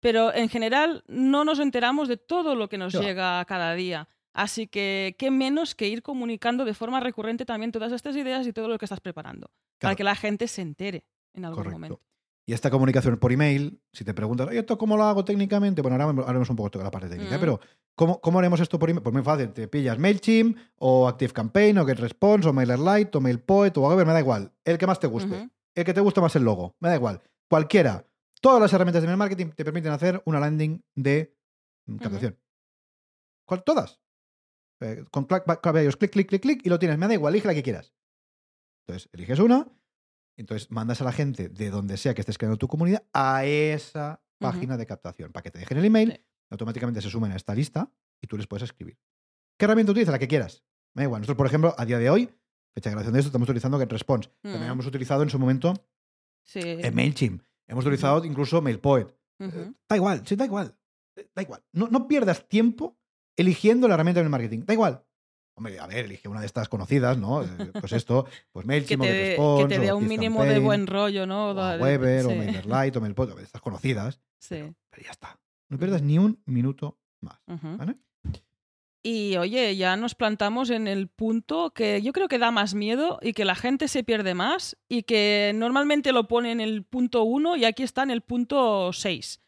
Pero 0.00 0.34
en 0.34 0.48
general 0.48 1.04
no 1.08 1.44
nos 1.44 1.58
enteramos 1.58 2.08
de 2.08 2.16
todo 2.16 2.54
lo 2.54 2.68
que 2.68 2.78
nos 2.78 2.94
llega 2.94 3.44
cada 3.44 3.74
día. 3.74 4.08
Así 4.32 4.66
que 4.66 5.16
qué 5.18 5.30
menos 5.30 5.74
que 5.74 5.88
ir 5.88 6.02
comunicando 6.02 6.64
de 6.64 6.74
forma 6.74 7.00
recurrente 7.00 7.44
también 7.44 7.72
todas 7.72 7.92
estas 7.92 8.16
ideas 8.16 8.46
y 8.46 8.52
todo 8.52 8.68
lo 8.68 8.78
que 8.78 8.84
estás 8.84 9.00
preparando. 9.00 9.50
Para 9.78 9.96
que 9.96 10.04
la 10.04 10.14
gente 10.14 10.46
se 10.46 10.62
entere 10.62 11.04
en 11.34 11.44
algún 11.44 11.70
momento. 11.70 12.00
Y 12.46 12.52
esta 12.52 12.70
comunicación 12.70 13.16
por 13.18 13.32
email, 13.32 13.80
si 13.92 14.04
te 14.04 14.12
preguntas, 14.12 14.48
¿y 14.52 14.56
esto 14.56 14.76
cómo 14.76 14.96
lo 14.96 15.04
hago 15.04 15.24
técnicamente? 15.24 15.82
Bueno, 15.82 16.02
ahora 16.02 16.24
haremos 16.26 16.50
un 16.50 16.56
poco 16.56 16.78
de 16.78 16.84
la 16.84 16.90
parte 16.90 17.08
técnica, 17.08 17.36
mm. 17.36 17.40
pero 17.40 17.60
¿cómo, 17.94 18.20
¿cómo, 18.20 18.38
haremos 18.38 18.58
esto 18.58 18.78
por 18.78 18.90
email? 18.90 19.02
Pues 19.02 19.12
muy 19.12 19.22
fácil, 19.22 19.52
te 19.52 19.68
pillas 19.68 19.98
MailChimp 19.98 20.58
o 20.78 21.06
ActiveCampaign 21.06 21.78
o 21.78 21.86
GetResponse 21.86 22.48
o 22.48 22.52
MailerLite 22.52 23.16
o 23.16 23.20
MailPoet 23.20 23.76
o 23.76 23.82
whatever, 23.82 24.04
me 24.04 24.12
da 24.12 24.20
igual, 24.20 24.52
el 24.64 24.78
que 24.78 24.86
más 24.86 24.98
te 24.98 25.06
guste, 25.06 25.48
el 25.74 25.84
que 25.84 25.94
te 25.94 26.00
guste 26.00 26.20
más 26.20 26.34
el 26.34 26.42
logo, 26.42 26.74
me 26.80 26.88
da 26.88 26.96
igual, 26.96 27.22
cualquiera. 27.48 28.04
Todas 28.40 28.60
las 28.60 28.72
herramientas 28.72 29.02
de 29.02 29.06
email 29.06 29.18
marketing 29.18 29.50
te 29.54 29.64
permiten 29.64 29.92
hacer 29.92 30.20
una 30.24 30.40
landing 30.40 30.82
de 30.96 31.36
captación. 32.00 32.36
¿Cuál? 33.44 33.62
Todas. 33.62 34.00
Eh, 34.80 35.04
con 35.10 35.26
clic, 35.26 35.44
clic, 35.44 36.10
clic, 36.10 36.28
clic, 36.28 36.42
clic 36.42 36.66
y 36.66 36.68
lo 36.68 36.78
tienes, 36.78 36.98
me 36.98 37.06
da 37.06 37.14
igual, 37.14 37.34
elige 37.34 37.48
la 37.48 37.54
que 37.54 37.62
quieras. 37.62 37.92
Entonces, 38.86 39.10
eliges 39.12 39.38
una 39.38 39.66
entonces 40.40 40.70
mandas 40.70 41.02
a 41.02 41.04
la 41.04 41.12
gente 41.12 41.50
de 41.50 41.68
donde 41.68 41.98
sea 41.98 42.14
que 42.14 42.22
estés 42.22 42.38
creando 42.38 42.56
tu 42.56 42.66
comunidad 42.66 43.04
a 43.12 43.44
esa 43.44 44.22
página 44.38 44.78
de 44.78 44.86
captación 44.86 45.32
para 45.32 45.42
que 45.42 45.50
te 45.50 45.58
dejen 45.58 45.76
el 45.76 45.84
email, 45.84 46.24
automáticamente 46.48 47.02
se 47.02 47.10
sumen 47.10 47.32
a 47.32 47.36
esta 47.36 47.54
lista 47.54 47.92
y 48.22 48.26
tú 48.26 48.38
les 48.38 48.46
puedes 48.46 48.62
escribir. 48.62 48.98
¿Qué 49.58 49.66
herramienta 49.66 49.92
utilizas? 49.92 50.12
La 50.12 50.18
que 50.18 50.28
quieras. 50.28 50.64
Me 50.94 51.02
da 51.02 51.04
igual. 51.04 51.20
Nosotros, 51.20 51.36
por 51.36 51.46
ejemplo, 51.46 51.74
a 51.76 51.84
día 51.84 51.98
de 51.98 52.08
hoy, 52.08 52.30
fecha 52.74 52.88
de 52.88 52.92
grabación 52.92 53.12
de 53.12 53.20
esto, 53.20 53.28
estamos 53.28 53.48
utilizando 53.50 53.78
GetResponse. 53.78 54.30
También 54.40 54.68
mm. 54.68 54.72
hemos 54.72 54.86
utilizado 54.86 55.22
en 55.22 55.28
su 55.28 55.38
momento 55.38 55.74
eh, 56.54 56.90
MailChimp. 56.90 57.42
Hemos 57.68 57.84
utilizado 57.84 58.24
incluso 58.24 58.62
MailPoet. 58.62 59.14
Eh, 59.40 59.72
da 59.88 59.96
igual, 59.96 60.26
sí, 60.26 60.36
da 60.36 60.46
igual. 60.46 60.74
Eh, 61.16 61.28
da 61.34 61.42
igual. 61.42 61.62
No, 61.72 61.88
no 61.88 62.08
pierdas 62.08 62.48
tiempo 62.48 62.98
eligiendo 63.40 63.88
la 63.88 63.94
herramienta 63.94 64.22
de 64.22 64.28
marketing. 64.28 64.60
Da 64.64 64.74
igual. 64.74 65.04
Hombre, 65.56 65.78
a 65.78 65.86
ver, 65.86 66.06
elige 66.06 66.28
una 66.28 66.40
de 66.40 66.46
estas 66.46 66.68
conocidas, 66.68 67.18
¿no? 67.18 67.42
Eh, 67.42 67.48
pues 67.78 67.92
esto, 67.92 68.26
pues 68.52 68.64
MailChimp, 68.66 69.02
que 69.02 69.08
te, 69.08 69.36
que 69.36 69.74
te 69.74 69.80
dé 69.80 69.92
un 69.92 70.06
mínimo 70.06 70.44
de 70.44 70.58
buen 70.58 70.86
rollo, 70.86 71.26
¿no? 71.26 71.50
O 71.50 71.76
Weber, 71.78 72.26
o 72.26 72.30
MailerLite, 72.30 72.98
o 72.98 73.00
MailPoint, 73.00 73.38
estas 73.40 73.60
conocidas. 73.60 74.20
Sí. 74.38 74.72
Pero, 74.90 75.04
ya 75.04 75.10
está. 75.10 75.38
No 75.68 75.78
pierdas 75.78 76.02
ni 76.02 76.18
un 76.18 76.42
minuto 76.46 76.98
más. 77.20 77.40
¿vale? 77.46 77.96
Y 79.02 79.36
oye, 79.38 79.76
ya 79.76 79.96
nos 79.96 80.14
plantamos 80.14 80.68
en 80.68 80.86
el 80.86 81.08
punto 81.08 81.70
que 81.70 82.02
yo 82.02 82.12
creo 82.12 82.28
que 82.28 82.38
da 82.38 82.50
más 82.50 82.74
miedo 82.74 83.18
y 83.22 83.32
que 83.32 83.46
la 83.46 83.54
gente 83.54 83.88
se 83.88 84.04
pierde 84.04 84.34
más 84.34 84.76
y 84.88 85.04
que 85.04 85.52
normalmente 85.54 86.12
lo 86.12 86.28
pone 86.28 86.52
en 86.52 86.60
el 86.60 86.84
punto 86.84 87.22
1 87.22 87.56
y 87.56 87.64
aquí 87.64 87.82
está 87.82 88.02
en 88.02 88.10
el 88.10 88.20
punto 88.20 88.92
6, 88.92 89.40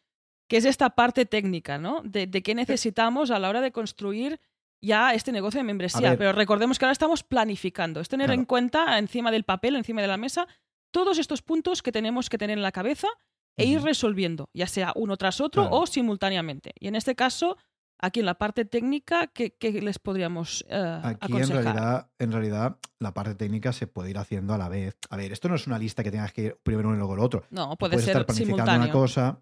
que 0.52 0.58
es 0.58 0.66
esta 0.66 0.90
parte 0.90 1.24
técnica, 1.24 1.78
¿no? 1.78 2.02
De, 2.04 2.26
de 2.26 2.42
qué 2.42 2.54
necesitamos 2.54 3.30
a 3.30 3.38
la 3.38 3.48
hora 3.48 3.62
de 3.62 3.72
construir 3.72 4.38
ya 4.82 5.14
este 5.14 5.32
negocio 5.32 5.56
de 5.56 5.64
membresía. 5.64 6.14
Pero 6.18 6.34
recordemos 6.34 6.78
que 6.78 6.84
ahora 6.84 6.92
estamos 6.92 7.22
planificando. 7.22 8.00
Es 8.00 8.10
tener 8.10 8.30
en 8.30 8.44
cuenta 8.44 8.98
encima 8.98 9.30
del 9.30 9.44
papel, 9.44 9.76
encima 9.76 10.02
de 10.02 10.08
la 10.08 10.18
mesa, 10.18 10.46
todos 10.90 11.18
estos 11.18 11.40
puntos 11.40 11.82
que 11.82 11.90
tenemos 11.90 12.28
que 12.28 12.36
tener 12.36 12.58
en 12.58 12.62
la 12.62 12.70
cabeza 12.70 13.08
e 13.56 13.64
ir 13.64 13.80
resolviendo, 13.80 14.50
ya 14.52 14.66
sea 14.66 14.92
uno 14.94 15.16
tras 15.16 15.40
otro 15.40 15.70
o 15.70 15.86
simultáneamente. 15.86 16.74
Y 16.78 16.88
en 16.88 16.96
este 16.96 17.14
caso, 17.14 17.56
aquí 17.98 18.20
en 18.20 18.26
la 18.26 18.34
parte 18.34 18.66
técnica, 18.66 19.28
¿qué, 19.28 19.56
les 19.80 19.98
podríamos 19.98 20.66
uh, 20.68 21.06
Aquí 21.18 21.32
en 21.34 21.48
realidad, 21.48 22.10
en 22.18 22.30
realidad 22.30 22.76
la 22.98 23.14
parte 23.14 23.36
técnica 23.36 23.72
se 23.72 23.86
puede 23.86 24.10
ir 24.10 24.18
haciendo 24.18 24.52
a 24.52 24.58
la 24.58 24.68
vez. 24.68 24.98
A 25.08 25.16
ver, 25.16 25.32
esto 25.32 25.48
no 25.48 25.54
es 25.54 25.66
una 25.66 25.78
lista 25.78 26.04
que 26.04 26.10
tengas 26.10 26.30
que 26.34 26.42
ir 26.42 26.58
primero 26.62 26.90
uno 26.90 26.96
y 26.96 26.98
luego 26.98 27.14
el 27.14 27.20
otro. 27.20 27.46
No, 27.48 27.74
puede 27.78 27.98
ser 28.00 28.08
estar 28.08 28.26
planificando 28.26 28.74
una 28.74 28.90
cosa, 28.90 29.40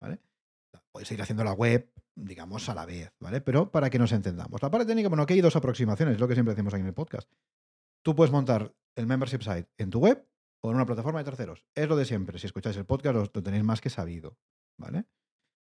¿vale? 0.00 0.20
Puedes 0.92 1.10
ir 1.12 1.22
haciendo 1.22 1.44
la 1.44 1.52
web, 1.52 1.92
digamos, 2.14 2.68
a 2.68 2.74
la 2.74 2.86
vez, 2.86 3.12
¿vale? 3.20 3.40
Pero 3.40 3.70
para 3.70 3.90
que 3.90 3.98
nos 3.98 4.12
entendamos. 4.12 4.60
La 4.62 4.70
parte 4.70 4.86
técnica, 4.86 5.08
bueno, 5.08 5.22
aquí 5.22 5.34
hay 5.34 5.40
dos 5.40 5.56
aproximaciones, 5.56 6.14
es 6.14 6.20
lo 6.20 6.28
que 6.28 6.34
siempre 6.34 6.54
decimos 6.54 6.74
aquí 6.74 6.80
en 6.80 6.88
el 6.88 6.94
podcast. 6.94 7.30
Tú 8.04 8.14
puedes 8.14 8.32
montar 8.32 8.74
el 8.96 9.06
membership 9.06 9.42
site 9.42 9.68
en 9.76 9.90
tu 9.90 10.00
web 10.00 10.26
o 10.62 10.70
en 10.70 10.76
una 10.76 10.86
plataforma 10.86 11.20
de 11.20 11.24
terceros. 11.24 11.64
Es 11.74 11.88
lo 11.88 11.96
de 11.96 12.04
siempre. 12.04 12.38
Si 12.38 12.46
escucháis 12.46 12.76
el 12.76 12.86
podcast, 12.86 13.14
lo, 13.14 13.42
tenéis 13.42 13.64
más 13.64 13.80
que 13.80 13.90
sabido, 13.90 14.36
¿vale? 14.78 15.04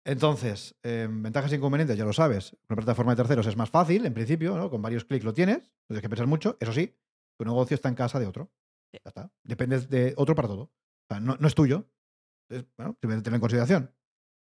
Entonces, 0.05 0.75
em, 0.83 1.23
ventajas 1.23 1.53
e 1.53 1.57
inconvenientes, 1.57 1.97
ya 1.97 2.05
lo 2.05 2.13
sabes. 2.13 2.57
Una 2.69 2.77
plataforma 2.77 3.13
de 3.13 3.17
terceros 3.17 3.47
es 3.47 3.57
más 3.57 3.71
fácil, 3.71 4.07
en 4.07 4.15
principio, 4.15 4.57
¿no? 4.57 4.71
Con 4.71 4.81
varios 4.81 5.05
clics 5.05 5.25
lo 5.25 5.35
tienes, 5.35 5.59
no 5.59 5.89
tienes 5.89 6.03
que 6.03 6.09
pensar 6.09 6.27
mucho. 6.27 6.57
Eso 6.59 6.73
sí, 6.73 6.97
tu 7.39 7.45
negocio 7.45 7.75
está 7.75 7.89
en 7.89 7.95
casa 7.95 8.19
de 8.19 8.27
otro. 8.27 8.51
Ya 8.93 9.01
está. 9.05 9.31
Dependes 9.45 9.89
de 9.89 10.15
otro 10.17 10.35
para 10.35 10.49
todo. 10.49 10.73
no, 11.21 11.37
es 11.47 11.55
tuyo. 11.55 11.89
Entonces, 12.49 12.73
bueno, 12.77 12.97
tener 13.01 13.35
en 13.35 13.41
consideración. 13.41 13.95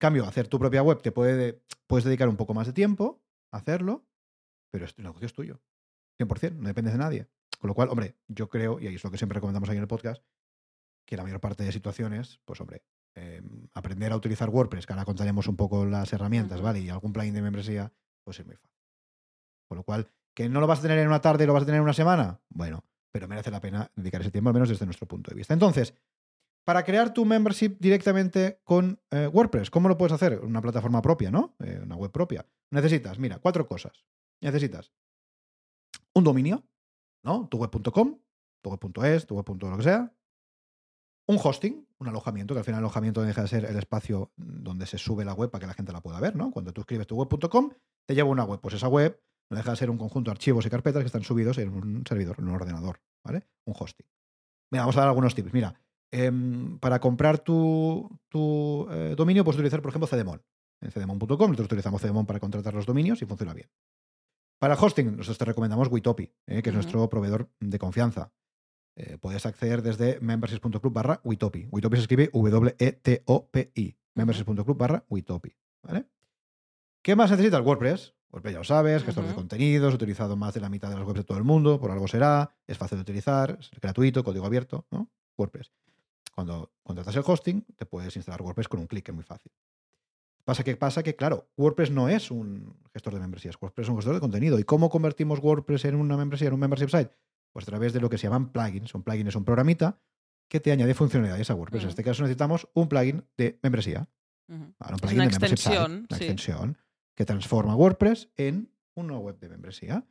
Cambio, 0.01 0.25
hacer 0.25 0.49
tu 0.49 0.59
propia 0.59 0.83
web 0.83 1.03
te 1.03 1.13
puede, 1.13 1.61
puedes 1.87 2.07
dedicar 2.07 2.27
un 2.27 2.39
poco 2.39 2.55
más 2.55 2.67
de 2.67 2.73
tiempo 2.73 3.23
a 3.53 3.59
hacerlo, 3.59 4.07
pero 4.71 4.87
el 4.87 4.93
negocio 4.97 5.27
es 5.27 5.35
tuyo. 5.35 5.61
100%, 6.19 6.57
no 6.57 6.69
dependes 6.69 6.95
de 6.95 6.99
nadie. 6.99 7.29
Con 7.59 7.69
lo 7.69 7.75
cual, 7.75 7.91
hombre, 7.91 8.17
yo 8.27 8.49
creo, 8.49 8.81
y 8.81 8.87
es 8.87 9.05
lo 9.05 9.11
que 9.11 9.19
siempre 9.19 9.35
recomendamos 9.35 9.69
aquí 9.69 9.77
en 9.77 9.83
el 9.83 9.89
podcast, 9.89 10.25
que 11.07 11.19
la 11.19 11.23
mayor 11.23 11.41
parte 11.41 11.65
de 11.65 11.71
situaciones, 11.71 12.41
pues 12.47 12.59
hombre, 12.63 12.83
em, 13.15 13.69
aprender 13.75 14.11
a 14.13 14.17
utilizar 14.17 14.49
WordPress, 14.49 14.87
que 14.87 14.95
ahora 14.95 15.05
contaremos 15.05 15.47
un 15.49 15.57
poco 15.57 15.85
las 15.85 16.11
herramientas, 16.15 16.63
¿vale? 16.63 16.81
Y 16.81 16.89
algún 16.89 17.13
plugin 17.13 17.35
de 17.35 17.43
membresía, 17.43 17.93
pues 18.25 18.41
es 18.41 18.47
muy 18.47 18.57
fácil. 18.57 18.81
Con 19.69 19.77
lo 19.77 19.85
cual, 19.85 20.09
que 20.35 20.49
no 20.49 20.61
lo 20.61 20.67
vas 20.67 20.79
a 20.79 20.83
tener 20.83 20.99
en 20.99 21.09
una 21.09 21.21
tarde, 21.21 21.47
lo 21.47 21.53
vas 21.53 21.65
a 21.65 21.67
tener 21.67 21.81
en 21.81 21.85
una 21.85 21.93
semana, 21.93 22.41
bueno, 22.49 22.85
pero 23.13 23.29
merece 23.29 23.51
la 23.51 23.61
pena 23.61 23.91
dedicar 23.95 24.23
ese 24.23 24.31
tiempo, 24.31 24.49
al 24.49 24.55
menos 24.55 24.71
desde 24.71 24.87
nuestro 24.87 25.07
punto 25.07 25.31
de 25.31 25.35
vista. 25.35 25.53
Entonces, 25.53 25.93
para 26.65 26.85
crear 26.85 27.13
tu 27.13 27.25
membership 27.25 27.77
directamente 27.79 28.61
con 28.65 29.01
eh, 29.11 29.27
WordPress, 29.27 29.71
¿cómo 29.71 29.89
lo 29.89 29.97
puedes 29.97 30.13
hacer? 30.13 30.39
Una 30.41 30.61
plataforma 30.61 31.03
propia, 31.03 31.31
¿no? 31.31 31.57
Eh, 31.61 31.81
una 31.83 31.97
web 31.97 32.13
propia. 32.13 32.47
Necesitas, 32.71 33.19
mira, 33.19 33.39
cuatro 33.39 33.67
cosas. 33.67 34.05
Necesitas 34.41 34.93
un 36.15 36.25
dominio, 36.25 36.65
¿no? 37.25 37.49
Tu 37.49 37.59
web.com, 37.59 38.19
tu 38.63 38.71
web.es, 38.71 39.27
tu 39.27 39.37
web. 39.37 39.45
lo 39.63 39.77
que 39.77 39.83
sea. 39.83 40.15
Un 41.29 41.39
hosting, 41.43 41.87
un 41.99 42.09
alojamiento, 42.09 42.55
que 42.55 42.59
al 42.59 42.65
final 42.65 42.79
el 42.79 42.85
alojamiento 42.85 43.23
deja 43.23 43.43
de 43.43 43.49
ser 43.49 43.65
el 43.65 43.77
espacio 43.77 44.33
donde 44.37 44.87
se 44.87 44.99
sube 44.99 45.25
la 45.25 45.33
web 45.33 45.51
para 45.51 45.61
que 45.61 45.67
la 45.67 45.75
gente 45.75 45.93
la 45.93 46.01
pueda 46.01 46.19
ver, 46.19 46.35
¿no? 46.35 46.51
Cuando 46.51 46.73
tú 46.73 46.81
escribes 46.81 47.07
tu 47.07 47.17
web.com, 47.17 47.71
te 48.07 48.15
lleva 48.15 48.29
una 48.29 48.45
web. 48.45 48.61
Pues 48.61 48.75
esa 48.75 48.89
web 48.89 49.23
no 49.51 49.57
deja 49.57 49.71
de 49.71 49.77
ser 49.77 49.91
un 49.91 49.99
conjunto 49.99 50.31
de 50.31 50.33
archivos 50.33 50.67
y 50.67 50.71
carpetas 50.71 51.03
que 51.03 51.07
están 51.07 51.23
subidos 51.23 51.59
en 51.59 51.69
un 51.71 52.05
servidor, 52.07 52.37
en 52.39 52.49
un 52.49 52.55
ordenador, 52.55 53.01
¿vale? 53.25 53.47
Un 53.65 53.75
hosting. 53.79 54.07
Mira, 54.73 54.83
vamos 54.83 54.97
a 54.97 55.01
dar 55.01 55.09
algunos 55.09 55.35
tips. 55.35 55.53
Mira, 55.53 55.81
em, 56.11 56.79
para 56.79 57.01
comprar 57.01 57.39
tu, 57.39 58.11
tu 58.29 58.87
eh, 58.91 59.15
dominio 59.17 59.45
puedes 59.45 59.59
utilizar, 59.59 59.83
por 59.83 59.91
ejemplo, 59.91 60.09
Cdemon. 60.09 60.43
En 60.81 60.91
cdemon.com 60.91 61.29
nosotros 61.29 61.67
utilizamos 61.67 62.01
Cdemon 62.01 62.27
para 62.27 62.41
contratar 62.41 62.75
los 62.75 62.87
dominios 62.87 63.21
y 63.23 63.27
funciona 63.27 63.55
bien. 63.55 63.69
Para 64.59 64.75
hosting, 64.75 65.17
nosotros 65.17 65.39
te 65.39 65.45
recomendamos 65.47 65.89
Witopi, 65.91 66.33
eh, 66.47 66.63
que 66.63 66.71
es 66.71 66.75
nuestro 66.75 67.09
proveedor 67.09 67.51
de 67.61 67.79
confianza. 67.79 68.33
Eh, 68.97 69.17
puedes 69.19 69.47
acceder 69.47 69.83
desde 69.83 70.21
membership.club 70.21 70.93
barra 70.93 71.21
Witopi. 71.25 71.69
Witopi 71.71 71.97
se 71.97 72.03
escribe 72.03 72.31
W-E-T-O-P-I. 72.33 73.97
Membership.club 74.15 74.77
barra 74.77 75.05
Witopi. 75.09 75.57
¿Vale? 75.83 76.07
¿Qué 77.03 77.17
más 77.17 77.31
necesitas? 77.31 77.65
WordPress. 77.65 78.15
WordPress 78.31 78.53
ya 78.53 78.59
lo 78.59 78.65
sabes, 78.65 79.03
gestor 79.03 79.27
de 79.27 79.35
contenidos, 79.35 79.95
utilizado 79.95 80.37
más 80.37 80.55
de 80.55 80.61
la 80.61 80.69
mitad 80.69 80.91
de 80.91 80.97
las 80.97 81.05
webs 81.05 81.19
de 81.19 81.25
todo 81.25 81.39
el 81.39 81.45
mundo, 81.45 81.81
por 81.81 81.91
algo 81.91 82.07
será, 82.07 82.55
es 82.67 82.79
fácil 82.79 82.99
de 82.99 83.03
utilizar, 83.03 83.57
es 83.59 83.71
gratuito, 83.81 84.23
código 84.23 84.47
abierto, 84.47 84.87
¿no? 84.91 85.11
WordPress. 85.37 85.73
Cuando 86.41 86.73
contratas 86.83 87.15
el 87.15 87.23
hosting, 87.27 87.67
te 87.77 87.85
puedes 87.85 88.17
instalar 88.17 88.41
WordPress 88.41 88.67
con 88.67 88.81
un 88.81 88.87
clic, 88.87 89.07
es 89.07 89.15
muy 89.15 89.25
fácil. 89.25 89.53
Pasa 90.43 90.65
que 90.65 90.75
pasa 90.75 91.03
que, 91.03 91.15
claro, 91.15 91.51
WordPress 91.59 91.91
no 91.91 92.09
es 92.09 92.31
un 92.31 92.79
gestor 92.95 93.13
de 93.13 93.21
membresías, 93.21 93.57
WordPress 93.61 93.85
es 93.85 93.91
un 93.91 93.97
gestor 93.97 94.15
de 94.15 94.21
contenido. 94.21 94.59
¿Y 94.59 94.65
cómo 94.65 94.89
convertimos 94.89 95.39
WordPress 95.41 95.85
en 95.85 95.97
una 95.97 96.17
membresía, 96.17 96.49
en 96.49 96.55
un 96.55 96.61
membership 96.61 96.89
site? 96.89 97.11
Pues 97.53 97.65
a 97.65 97.67
través 97.67 97.93
de 97.93 98.01
lo 98.01 98.09
que 98.09 98.17
se 98.17 98.23
llaman 98.23 98.53
plugins. 98.53 98.95
Un 98.95 99.03
plugin 99.03 99.27
es 99.27 99.37
un 99.37 99.45
programita 99.45 100.01
que 100.49 100.61
te 100.61 100.73
añade 100.73 100.95
funcionalidades 100.95 101.51
a 101.51 101.55
WordPress. 101.55 101.83
En 101.83 101.89
este 101.91 102.03
caso 102.03 102.23
necesitamos 102.23 102.67
un 102.73 102.89
plugin 102.89 103.23
de 103.37 103.59
membresía. 103.63 104.09
un 104.49 104.75
plugin 104.99 105.19
una 105.21 105.29
de 105.29 105.37
extensión, 105.37 106.07
una 106.09 106.17
extensión 106.17 106.79
que 107.15 107.27
transforma 107.27 107.77
WordPress 107.77 108.31
en 108.39 108.73
una 108.95 109.19
web 109.19 109.39
de 109.39 109.51
membresía. 109.51 110.07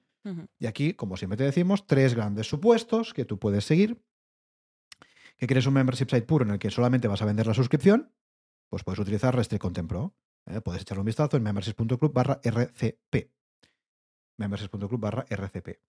Y 0.60 0.68
aquí, 0.68 0.94
como 0.94 1.18
siempre 1.18 1.38
te 1.38 1.44
decimos, 1.46 1.88
tres 1.88 2.14
grandes 2.14 2.48
supuestos 2.48 3.16
que 3.16 3.26
tú 3.26 3.40
puedes 3.40 3.66
seguir. 3.66 4.00
Que 5.40 5.48
quieres 5.48 5.66
un 5.66 5.74
membership 5.74 6.10
site 6.10 6.28
puro 6.28 6.44
en 6.44 6.52
el 6.52 6.60
que 6.60 6.70
solamente 6.70 7.08
vas 7.08 7.22
a 7.22 7.26
vender 7.26 7.48
la 7.48 7.54
suscripción, 7.54 8.14
pues 8.70 8.84
puedes 8.84 9.00
utilizar 9.00 9.36
Restrict 9.36 9.62
Content 9.62 9.88
Pro. 9.88 10.14
¿eh? 10.46 10.62
Puedes 10.62 10.82
echarle 10.82 11.00
un 11.00 11.06
vistazo 11.06 11.38
en 11.38 11.44
membership.club 11.44 12.14
barra 12.14 12.40
RCP. 12.44 13.32
Membership.club 14.38 15.00
barra 15.00 15.26
RCP. 15.30 15.80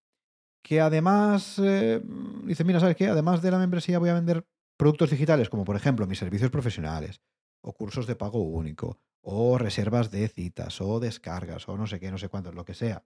Que 0.62 0.80
además, 0.80 1.58
eh, 1.58 2.00
dice, 2.44 2.64
mira, 2.64 2.80
¿sabes 2.80 2.96
qué? 2.96 3.08
Además 3.08 3.42
de 3.42 3.50
la 3.50 3.58
membresía 3.58 3.98
voy 3.98 4.10
a 4.10 4.14
vender 4.14 4.46
productos 4.78 5.10
digitales 5.10 5.50
como 5.50 5.64
por 5.64 5.76
ejemplo 5.76 6.06
mis 6.06 6.18
servicios 6.18 6.50
profesionales 6.50 7.20
o 7.62 7.74
cursos 7.74 8.06
de 8.06 8.16
pago 8.16 8.42
único 8.42 8.98
o 9.22 9.58
reservas 9.58 10.10
de 10.10 10.26
citas 10.28 10.80
o 10.80 11.00
descargas 11.00 11.68
o 11.68 11.76
no 11.76 11.86
sé 11.86 12.00
qué, 12.00 12.10
no 12.10 12.18
sé 12.18 12.28
cuánto, 12.28 12.52
lo 12.52 12.64
que 12.64 12.74
sea. 12.74 13.04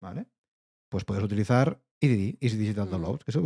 ¿Vale? 0.00 0.28
Pues 0.88 1.04
puedes 1.04 1.22
utilizar 1.22 1.82
EDD, 2.00 2.38
Easy 2.40 2.56
Digital 2.56 2.88
Downloads, 2.88 3.24
que 3.24 3.30
es 3.30 3.36
lo 3.36 3.42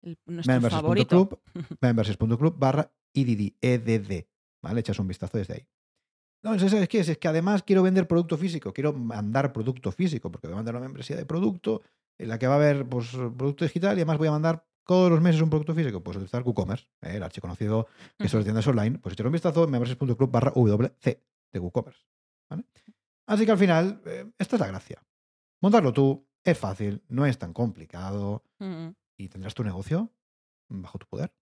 que 0.00 0.10
utilizamos 0.10 0.62
nosotros. 0.62 0.96
Membership.club 0.96 1.40
membership.club 1.80 2.58
barra 2.58 2.92
EDD, 3.14 3.54
EDD. 3.60 4.26
¿Vale? 4.62 4.80
Echas 4.80 4.98
un 4.98 5.08
vistazo 5.08 5.38
desde 5.38 5.54
ahí. 5.54 5.66
No, 6.42 6.54
es 6.54 6.88
que, 6.88 7.00
es 7.00 7.18
que 7.18 7.28
además 7.28 7.62
quiero 7.62 7.82
vender 7.82 8.08
producto 8.08 8.38
físico, 8.38 8.72
quiero 8.72 8.92
mandar 8.94 9.52
producto 9.52 9.92
físico, 9.92 10.30
porque 10.30 10.46
voy 10.46 10.54
a 10.54 10.56
mandar 10.56 10.74
una 10.74 10.86
membresía 10.86 11.16
de 11.16 11.26
producto 11.26 11.82
en 12.18 12.28
la 12.28 12.38
que 12.38 12.46
va 12.46 12.54
a 12.54 12.56
haber 12.56 12.88
pues, 12.88 13.10
producto 13.10 13.64
digital 13.64 13.96
y 13.96 14.00
además 14.00 14.18
voy 14.18 14.28
a 14.28 14.32
mandar 14.32 14.66
todos 14.86 15.10
los 15.10 15.20
meses 15.20 15.40
un 15.42 15.50
producto 15.50 15.74
físico. 15.74 16.02
Pues 16.02 16.16
utilizar 16.16 16.42
WooCommerce, 16.42 16.86
¿eh? 17.02 17.16
el 17.16 17.22
archiconocido 17.22 17.88
que 18.18 18.28
son 18.28 18.38
las 18.40 18.44
tiendas 18.44 18.66
online. 18.66 18.98
Pues 18.98 19.12
echar 19.12 19.26
un 19.26 19.32
vistazo 19.32 19.64
en 19.64 19.70
membership.club 19.70 20.30
barra 20.30 20.52
WC 20.54 21.22
de 21.52 21.58
WooCommerce. 21.58 22.06
¿vale? 22.48 22.64
Así 23.26 23.44
que 23.44 23.52
al 23.52 23.58
final, 23.58 24.02
eh, 24.06 24.30
esta 24.38 24.56
es 24.56 24.60
la 24.60 24.66
gracia. 24.66 25.02
Montarlo 25.60 25.92
tú 25.92 26.26
es 26.42 26.58
fácil, 26.58 27.02
no 27.08 27.26
es 27.26 27.38
tan 27.38 27.52
complicado 27.52 28.42
y 29.20 29.28
tendrás 29.28 29.54
tu 29.54 29.62
negocio 29.62 30.10
bajo 30.68 30.98
tu 30.98 31.06
poder. 31.06 31.32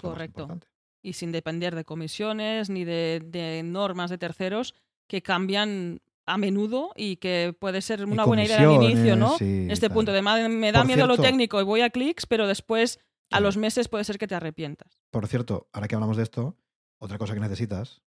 Correcto. 0.00 0.58
Y 1.00 1.12
sin 1.12 1.30
depender 1.30 1.76
de 1.76 1.84
comisiones 1.84 2.70
ni 2.70 2.84
de, 2.84 3.62
normas 3.64 4.10
de 4.10 4.18
terceros 4.18 4.74
que 5.06 5.22
cambian 5.22 6.02
a 6.26 6.36
menudo 6.36 6.92
y 6.96 7.16
que 7.16 7.56
puede 7.58 7.80
ser 7.80 8.04
una 8.04 8.24
buena 8.24 8.44
idea 8.44 8.58
al 8.58 8.82
inicio, 8.82 9.16
¿no? 9.16 9.36
este 9.38 9.88
punto 9.88 10.12
de 10.12 10.20
me 10.22 10.72
da 10.72 10.84
miedo 10.84 11.06
lo 11.06 11.16
técnico 11.16 11.60
y 11.60 11.64
voy 11.64 11.80
a 11.80 11.90
clics, 11.90 12.26
pero 12.26 12.46
después 12.46 12.98
a 13.30 13.40
los 13.40 13.56
meses 13.56 13.88
puede 13.88 14.04
ser 14.04 14.18
que 14.18 14.26
te 14.26 14.34
arrepientas. 14.34 14.98
Por 15.10 15.26
cierto, 15.28 15.68
ahora 15.72 15.88
que 15.88 15.94
hablamos 15.94 16.16
de 16.16 16.24
esto, 16.24 16.56
otra 16.98 17.16
cosa 17.16 17.32
que 17.34 17.40
necesitas 17.40 18.02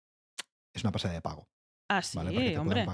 es 0.73 0.83
una 0.83 0.93
pasada 0.93 1.15
de 1.15 1.21
pago. 1.21 1.49
Ah, 1.89 2.03
sí, 2.03 2.19
hombre. 2.57 2.87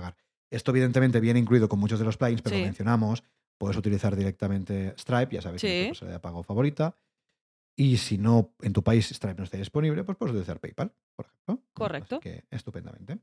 Esto 0.51 0.71
evidentemente 0.73 1.21
viene 1.21 1.39
incluido 1.39 1.69
con 1.69 1.79
muchos 1.79 1.99
de 1.99 2.05
los 2.05 2.17
plugins, 2.17 2.43
pero 2.43 2.57
lo 2.59 2.65
mencionamos. 2.65 3.23
Puedes 3.65 3.79
utilizar 3.79 4.15
directamente 4.15 4.95
Stripe, 4.99 5.35
ya 5.35 5.43
sabes, 5.43 5.61
que 5.61 5.83
es 5.83 5.89
tu 5.89 5.95
pasada 5.95 6.13
de 6.13 6.21
pago 6.21 6.43
favorita. 6.43 6.97
Y 7.77 7.97
si 7.97 8.19
no, 8.19 8.55
en 8.61 8.73
tu 8.73 8.83
país 8.83 9.09
Stripe 9.09 9.39
no 9.39 9.45
está 9.45 9.57
disponible, 9.57 10.05
pues 10.05 10.17
puedes 10.17 10.33
utilizar 10.33 10.61
PayPal, 10.61 10.93
por 11.17 11.27
ejemplo. 11.27 11.65
Correcto. 11.73 12.21
que 12.21 12.45
estupendamente. 12.51 13.19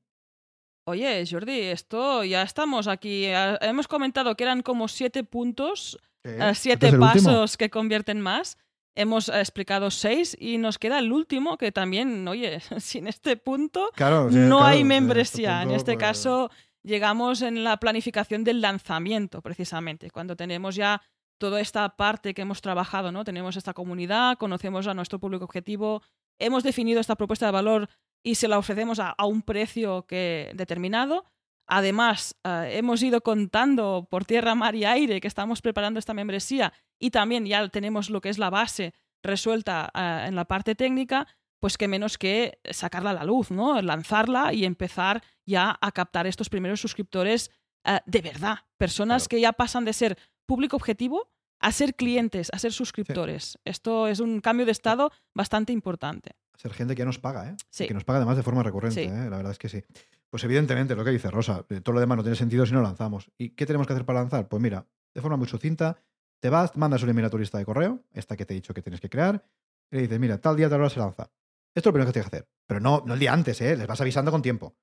Oye, 0.85 1.23
Jordi, 1.29 1.59
esto 1.59 2.23
ya 2.23 2.41
estamos 2.41 2.87
aquí. 2.87 3.25
Hemos 3.61 3.87
comentado 3.87 4.35
que 4.35 4.43
eran 4.43 4.61
como 4.61 4.87
siete 4.87 5.23
puntos, 5.23 5.99
ah, 6.39 6.53
siete 6.55 6.97
pasos 6.97 7.55
que 7.55 7.69
convierten 7.69 8.19
más. 8.19 8.57
Hemos 8.95 9.29
explicado 9.29 9.89
seis 9.89 10.35
y 10.37 10.57
nos 10.57 10.77
queda 10.77 10.99
el 10.99 11.13
último, 11.13 11.57
que 11.57 11.71
también, 11.71 12.27
oye, 12.27 12.59
sin 12.79 13.07
este 13.07 13.37
punto 13.37 13.91
no 14.31 14.65
hay 14.65 14.79
este 14.79 14.85
membresía. 14.85 15.61
en 15.61 15.71
este 15.71 15.93
pues 15.93 16.03
caso, 16.03 16.51
llegamos 16.83 17.41
en 17.41 17.63
la 17.63 17.77
planificación 17.77 18.43
del 18.43 18.61
lanzamiento, 18.61 19.41
precisamente, 19.41 20.09
cuando 20.11 20.35
tenemos 20.35 20.75
ya 20.75 21.01
toda 21.37 21.59
esta 21.59 21.95
parte 21.95 22.33
que 22.33 22.43
hemos 22.43 22.61
trabajado, 22.61 23.11
¿no? 23.11 23.23
Tenemos 23.23 23.57
esta 23.57 23.73
comunidad, 23.73 24.37
conocemos 24.37 24.87
a 24.87 24.93
nuestro 24.93 25.19
público 25.19 25.45
objetivo, 25.45 26.03
hemos 26.39 26.63
definido 26.63 26.99
esta 26.99 27.15
propuesta 27.15 27.47
de 27.47 27.51
valor 27.51 27.89
y 28.23 28.35
se 28.35 28.47
la 28.47 28.59
ofrecemos 28.59 28.99
a, 28.99 29.15
un 29.25 29.41
precio 29.41 30.05
que, 30.05 30.51
determinado. 30.53 31.25
Además, 31.67 32.35
eh, 32.43 32.73
hemos 32.73 33.01
ido 33.01 33.21
contando 33.21 34.07
por 34.09 34.25
tierra, 34.25 34.55
mar 34.55 34.75
y 34.75 34.85
aire 34.85 35.21
que 35.21 35.27
estamos 35.27 35.61
preparando 35.61 35.99
esta 35.99 36.13
membresía 36.13 36.73
y 36.99 37.09
también 37.09 37.45
ya 37.45 37.67
tenemos 37.69 38.09
lo 38.09 38.21
que 38.21 38.29
es 38.29 38.37
la 38.37 38.49
base 38.49 38.93
resuelta 39.23 39.89
eh, 39.95 40.25
en 40.27 40.35
la 40.35 40.45
parte 40.45 40.75
técnica. 40.75 41.27
Pues 41.61 41.77
qué 41.77 41.87
menos 41.87 42.17
que 42.17 42.59
sacarla 42.71 43.11
a 43.11 43.13
la 43.13 43.23
luz, 43.23 43.51
¿no? 43.51 43.81
Lanzarla 43.81 44.51
y 44.51 44.65
empezar 44.65 45.23
ya 45.45 45.77
a 45.79 45.91
captar 45.91 46.25
estos 46.27 46.49
primeros 46.49 46.81
suscriptores 46.81 47.51
eh, 47.85 47.99
de 48.05 48.21
verdad. 48.21 48.57
Personas 48.77 49.27
que 49.27 49.39
ya 49.39 49.53
pasan 49.53 49.85
de 49.85 49.93
ser 49.93 50.17
público 50.45 50.75
objetivo 50.75 51.29
a 51.59 51.71
ser 51.71 51.95
clientes, 51.95 52.49
a 52.51 52.57
ser 52.57 52.73
suscriptores. 52.73 53.59
Esto 53.63 54.07
es 54.07 54.19
un 54.19 54.41
cambio 54.41 54.65
de 54.65 54.71
estado 54.71 55.11
bastante 55.35 55.71
importante. 55.71 56.31
Ser 56.57 56.73
gente 56.73 56.95
que 56.95 57.05
nos 57.05 57.19
paga, 57.19 57.49
¿eh? 57.49 57.55
Sí. 57.69 57.87
Que 57.87 57.93
nos 57.93 58.03
paga 58.03 58.17
además 58.17 58.37
de 58.37 58.43
forma 58.43 58.63
recurrente, 58.63 59.03
¿eh? 59.03 59.29
La 59.29 59.37
verdad 59.37 59.51
es 59.51 59.59
que 59.59 59.69
sí. 59.69 59.83
Pues 60.31 60.43
evidentemente, 60.43 60.95
lo 60.95 61.05
que 61.05 61.11
dice 61.11 61.29
Rosa, 61.29 61.63
eh, 61.69 61.81
todo 61.81 61.93
lo 61.93 61.99
demás 61.99 62.17
no 62.17 62.23
tiene 62.23 62.35
sentido 62.35 62.65
si 62.65 62.73
no 62.73 62.81
lanzamos. 62.81 63.29
¿Y 63.37 63.49
qué 63.49 63.67
tenemos 63.67 63.85
que 63.85 63.93
hacer 63.93 64.05
para 64.05 64.21
lanzar? 64.21 64.47
Pues 64.47 64.61
mira, 64.61 64.87
de 65.13 65.21
forma 65.21 65.37
muy 65.37 65.47
sucinta, 65.47 65.97
te 66.39 66.49
vas, 66.49 66.75
mandas 66.75 67.03
una 67.03 67.11
email 67.11 67.25
a 67.25 67.29
tu 67.29 67.37
lista 67.37 67.59
de 67.59 67.65
correo, 67.65 68.03
esta 68.13 68.35
que 68.35 68.47
te 68.47 68.53
he 68.53 68.55
dicho 68.55 68.73
que 68.73 68.81
tienes 68.81 68.99
que 68.99 69.09
crear, 69.09 69.45
y 69.91 69.97
le 69.97 70.01
dices, 70.03 70.19
mira, 70.19 70.39
tal 70.39 70.55
día, 70.55 70.69
tal 70.69 70.79
hora 70.79 70.89
se 70.89 70.99
lanza. 70.99 71.29
Esto 71.73 71.79
es 71.79 71.85
lo 71.85 71.93
primero 71.93 72.09
que 72.09 72.13
tienes 72.13 72.29
que 72.29 72.37
hacer. 72.37 72.49
Pero 72.67 72.79
no, 72.79 73.03
no 73.05 73.13
el 73.13 73.19
día 73.19 73.33
antes, 73.33 73.61
¿eh? 73.61 73.75
Les 73.75 73.87
vas 73.87 74.01
avisando 74.01 74.31
con 74.31 74.41
tiempo. 74.41 74.75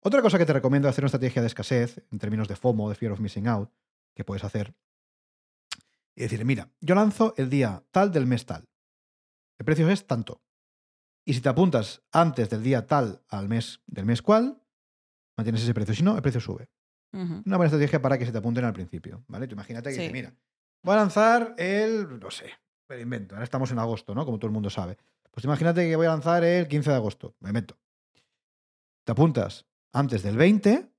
Otra 0.00 0.22
cosa 0.22 0.38
que 0.38 0.46
te 0.46 0.52
recomiendo 0.52 0.88
es 0.88 0.92
hacer 0.94 1.04
una 1.04 1.08
estrategia 1.08 1.42
de 1.42 1.48
escasez, 1.48 2.02
en 2.10 2.18
términos 2.18 2.48
de 2.48 2.56
FOMO, 2.56 2.88
de 2.88 2.94
Fear 2.94 3.12
of 3.12 3.20
Missing 3.20 3.46
Out, 3.46 3.70
que 4.14 4.24
puedes 4.24 4.42
hacer. 4.42 4.74
Y 6.14 6.22
decirle, 6.22 6.44
mira, 6.44 6.70
yo 6.80 6.94
lanzo 6.94 7.34
el 7.36 7.48
día 7.48 7.84
tal 7.90 8.10
del 8.10 8.26
mes 8.26 8.44
tal. 8.44 8.68
El 9.58 9.64
precio 9.64 9.88
es 9.88 10.06
tanto. 10.06 10.42
Y 11.24 11.34
si 11.34 11.40
te 11.40 11.48
apuntas 11.48 12.02
antes 12.10 12.50
del 12.50 12.62
día 12.62 12.86
tal 12.86 13.22
al 13.28 13.48
mes 13.48 13.80
del 13.86 14.06
mes 14.06 14.22
cual, 14.22 14.60
mantienes 15.36 15.62
ese 15.62 15.72
precio. 15.72 15.94
Si 15.94 16.02
no, 16.02 16.16
el 16.16 16.22
precio 16.22 16.40
sube. 16.40 16.68
Una 17.12 17.58
buena 17.58 17.66
estrategia 17.66 18.00
para 18.00 18.16
que 18.18 18.24
se 18.24 18.32
te 18.32 18.38
apunten 18.38 18.64
al 18.64 18.72
principio. 18.72 19.22
¿Vale? 19.28 19.46
Tú 19.46 19.54
imagínate 19.54 19.90
que 19.90 19.96
dices, 19.96 20.12
mira, 20.12 20.34
voy 20.82 20.94
a 20.94 20.96
lanzar 20.96 21.54
el, 21.58 22.18
no 22.18 22.30
sé, 22.30 22.50
el 22.88 23.00
invento. 23.00 23.34
Ahora 23.34 23.44
estamos 23.44 23.70
en 23.70 23.78
agosto, 23.78 24.14
¿no? 24.14 24.24
Como 24.24 24.38
todo 24.38 24.46
el 24.46 24.52
mundo 24.52 24.70
sabe. 24.70 24.96
Pues 25.32 25.44
imagínate 25.44 25.88
que 25.88 25.96
voy 25.96 26.06
a 26.06 26.10
lanzar 26.10 26.44
el 26.44 26.68
15 26.68 26.90
de 26.90 26.96
agosto. 26.96 27.34
Me 27.40 27.48
invento. 27.48 27.78
Te 29.04 29.12
apuntas 29.12 29.66
antes 29.92 30.22
del 30.22 30.36
20, 30.36 30.92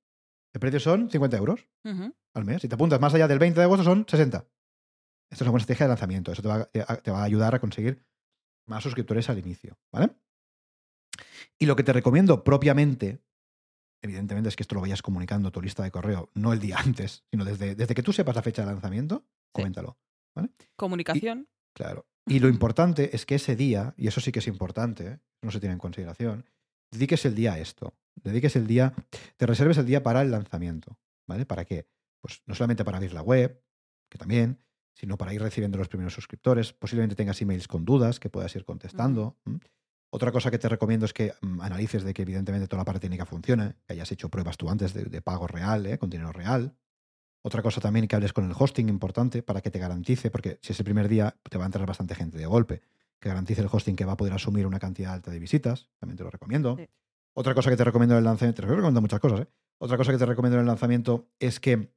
el 0.54 0.60
precio 0.60 0.80
son 0.80 1.10
50 1.10 1.38
euros 1.38 1.68
al 2.34 2.44
mes. 2.44 2.62
Si 2.62 2.68
te 2.68 2.76
apuntas 2.76 3.00
más 3.00 3.14
allá 3.14 3.28
del 3.28 3.40
20 3.40 3.58
de 3.60 3.64
agosto, 3.64 3.84
son 3.84 4.06
60. 4.08 4.38
Esto 4.40 4.48
es 5.32 5.42
una 5.42 5.52
buena 5.52 5.62
estrategia 5.62 5.86
de 5.86 5.90
lanzamiento. 5.90 6.32
Eso 6.32 6.42
te 6.42 6.48
va, 6.48 6.66
te 6.66 7.12
va 7.12 7.22
a 7.22 7.24
ayudar 7.24 7.56
a 7.56 7.60
conseguir 7.60 8.06
más 8.68 8.84
suscriptores 8.84 9.30
al 9.30 9.40
inicio. 9.40 9.78
¿Vale? 9.92 10.10
Y 11.58 11.66
lo 11.66 11.76
que 11.76 11.84
te 11.84 11.94
recomiendo 11.94 12.44
propiamente 12.44 13.24
evidentemente 14.04 14.50
es 14.50 14.56
que 14.56 14.64
esto 14.64 14.76
lo 14.76 14.82
vayas 14.82 15.02
comunicando 15.02 15.48
a 15.48 15.52
tu 15.52 15.62
lista 15.62 15.82
de 15.82 15.92
correo, 15.92 16.30
no 16.36 16.54
el 16.54 16.60
día 16.60 16.78
antes, 16.86 17.24
sino 17.32 17.46
desde, 17.46 17.74
desde 17.74 17.96
que 17.96 18.04
tú 18.04 18.14
sepas 18.14 18.36
la 18.36 18.44
fecha 18.44 18.62
de 18.62 18.68
lanzamiento, 18.72 19.26
coméntalo. 19.52 19.98
Comunicación. 20.76 21.48
claro. 21.74 22.06
Y 22.26 22.40
lo 22.40 22.48
importante 22.48 23.16
es 23.16 23.26
que 23.26 23.36
ese 23.36 23.56
día, 23.56 23.94
y 23.98 24.08
eso 24.08 24.22
sí 24.22 24.32
que 24.32 24.40
es 24.40 24.48
importante, 24.48 25.20
no 25.42 25.52
se 25.52 25.60
tiene 25.60 25.74
en 25.74 25.80
consideración, 25.80 26.46
dediques 26.92 27.26
el 27.26 27.36
día 27.36 27.54
a 27.54 27.60
esto. 27.60 27.96
Dediques 28.16 28.56
el 28.56 28.68
día, 28.68 28.94
te 29.38 29.46
reserves 29.46 29.78
el 29.78 29.86
día 29.86 30.04
para 30.04 30.22
el 30.22 30.32
lanzamiento. 30.32 30.98
¿Vale? 31.28 31.46
¿Para 31.46 31.66
qué? 31.66 31.88
Pues 32.22 32.42
no 32.46 32.56
solamente 32.56 32.86
para 32.86 32.98
abrir 32.98 33.14
la 33.14 33.22
web, 33.22 33.62
que 34.10 34.18
también, 34.18 34.60
sino 34.94 35.18
para 35.18 35.34
ir 35.34 35.42
recibiendo 35.42 35.78
los 35.78 35.90
primeros 35.90 36.14
suscriptores. 36.14 36.74
Posiblemente 36.74 37.16
tengas 37.16 37.42
emails 37.42 37.68
con 37.68 37.86
dudas 37.86 38.20
que 38.20 38.30
puedas 38.30 38.56
ir 38.56 38.66
contestando. 38.66 39.38
Otra 40.12 40.32
cosa 40.32 40.52
que 40.52 40.60
te 40.60 40.70
recomiendo 40.70 41.06
es 41.06 41.14
que 41.14 41.34
mm, 41.42 41.62
analices 41.62 42.04
de 42.04 42.14
que 42.14 42.22
evidentemente 42.22 42.68
toda 42.68 42.82
la 42.82 42.86
parte 42.86 43.00
técnica 43.00 43.26
funcione, 43.26 43.76
que 43.88 43.94
hayas 43.94 44.12
hecho 44.12 44.30
pruebas 44.30 44.58
tú 44.58 44.70
antes 44.70 44.94
de, 44.94 45.22
pago 45.22 45.48
real, 45.48 45.86
¿eh? 45.88 45.98
con 45.98 46.10
dinero 46.10 46.32
real. 46.32 46.78
Otra 47.46 47.62
cosa 47.62 47.82
también 47.82 48.08
que 48.08 48.16
hables 48.16 48.32
con 48.32 48.46
el 48.46 48.56
hosting 48.58 48.88
importante 48.88 49.44
para 49.44 49.62
que 49.62 49.70
te 49.70 49.78
garantice, 49.78 50.32
porque 50.32 50.60
si 50.62 50.72
es 50.72 50.80
el 50.80 50.86
primer 50.86 51.10
día 51.10 51.36
te 51.50 51.58
va 51.58 51.66
a 51.66 51.68
entrar 51.68 51.86
bastante 51.86 52.16
gente 52.16 52.38
de 52.38 52.46
golpe, 52.46 52.82
que 53.20 53.28
garantice 53.30 53.62
el 53.62 53.68
hosting 53.70 53.98
que 53.98 54.06
va 54.06 54.14
a 54.14 54.18
poder 54.18 54.34
asumir 54.34 54.66
una 54.66 54.80
cantidad 54.80 55.14
alta 55.14 55.30
de 55.30 55.40
visitas, 55.40 55.90
también 56.00 56.18
te 56.18 56.24
lo 56.24 56.30
recomiendo. 56.30 56.78
Otra 57.34 57.54
cosa 57.54 57.70
que 57.70 57.76
te 57.76 57.84
recomiendo 57.84 58.16
en 58.16 58.20
el 58.20 58.24
lanzamiento, 58.24 58.62
te 58.62 58.68
recomiendo 58.68 59.02
muchas 59.02 59.20
cosas, 59.20 59.42
¿eh? 59.42 59.48
Otra 59.78 59.98
cosa 59.98 60.14
que 60.14 60.18
te 60.18 60.26
recomiendo 60.26 60.56
en 60.56 60.62
el 60.62 60.68
lanzamiento 60.68 61.28
es 61.40 61.60
que 61.60 61.94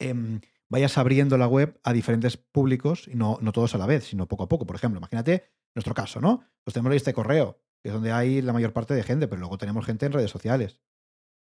em, 0.00 0.40
vayas 0.68 0.98
abriendo 0.98 1.38
la 1.38 1.46
web 1.46 1.78
a 1.84 1.92
diferentes 1.92 2.36
públicos 2.36 3.06
y 3.06 3.14
no, 3.14 3.38
no 3.40 3.52
todos 3.52 3.76
a 3.76 3.78
la 3.78 3.86
vez, 3.86 4.04
sino 4.04 4.26
poco 4.26 4.44
a 4.44 4.48
poco. 4.48 4.66
Por 4.66 4.74
ejemplo, 4.74 4.98
imagínate 4.98 5.44
nuestro 5.76 5.94
caso, 5.94 6.20
¿no? 6.20 6.42
Pues 6.64 6.74
tenemos 6.74 6.90
la 6.90 6.94
lista 6.94 7.10
de 7.10 7.14
correo, 7.14 7.60
que 7.80 7.90
es 7.90 7.94
donde 7.94 8.10
hay 8.10 8.42
la 8.42 8.52
mayor 8.52 8.72
parte 8.72 8.94
de 8.94 9.04
gente, 9.04 9.28
pero 9.28 9.38
luego 9.38 9.58
tenemos 9.58 9.86
gente 9.86 10.06
en 10.06 10.12
redes 10.12 10.32
sociales. 10.32 10.80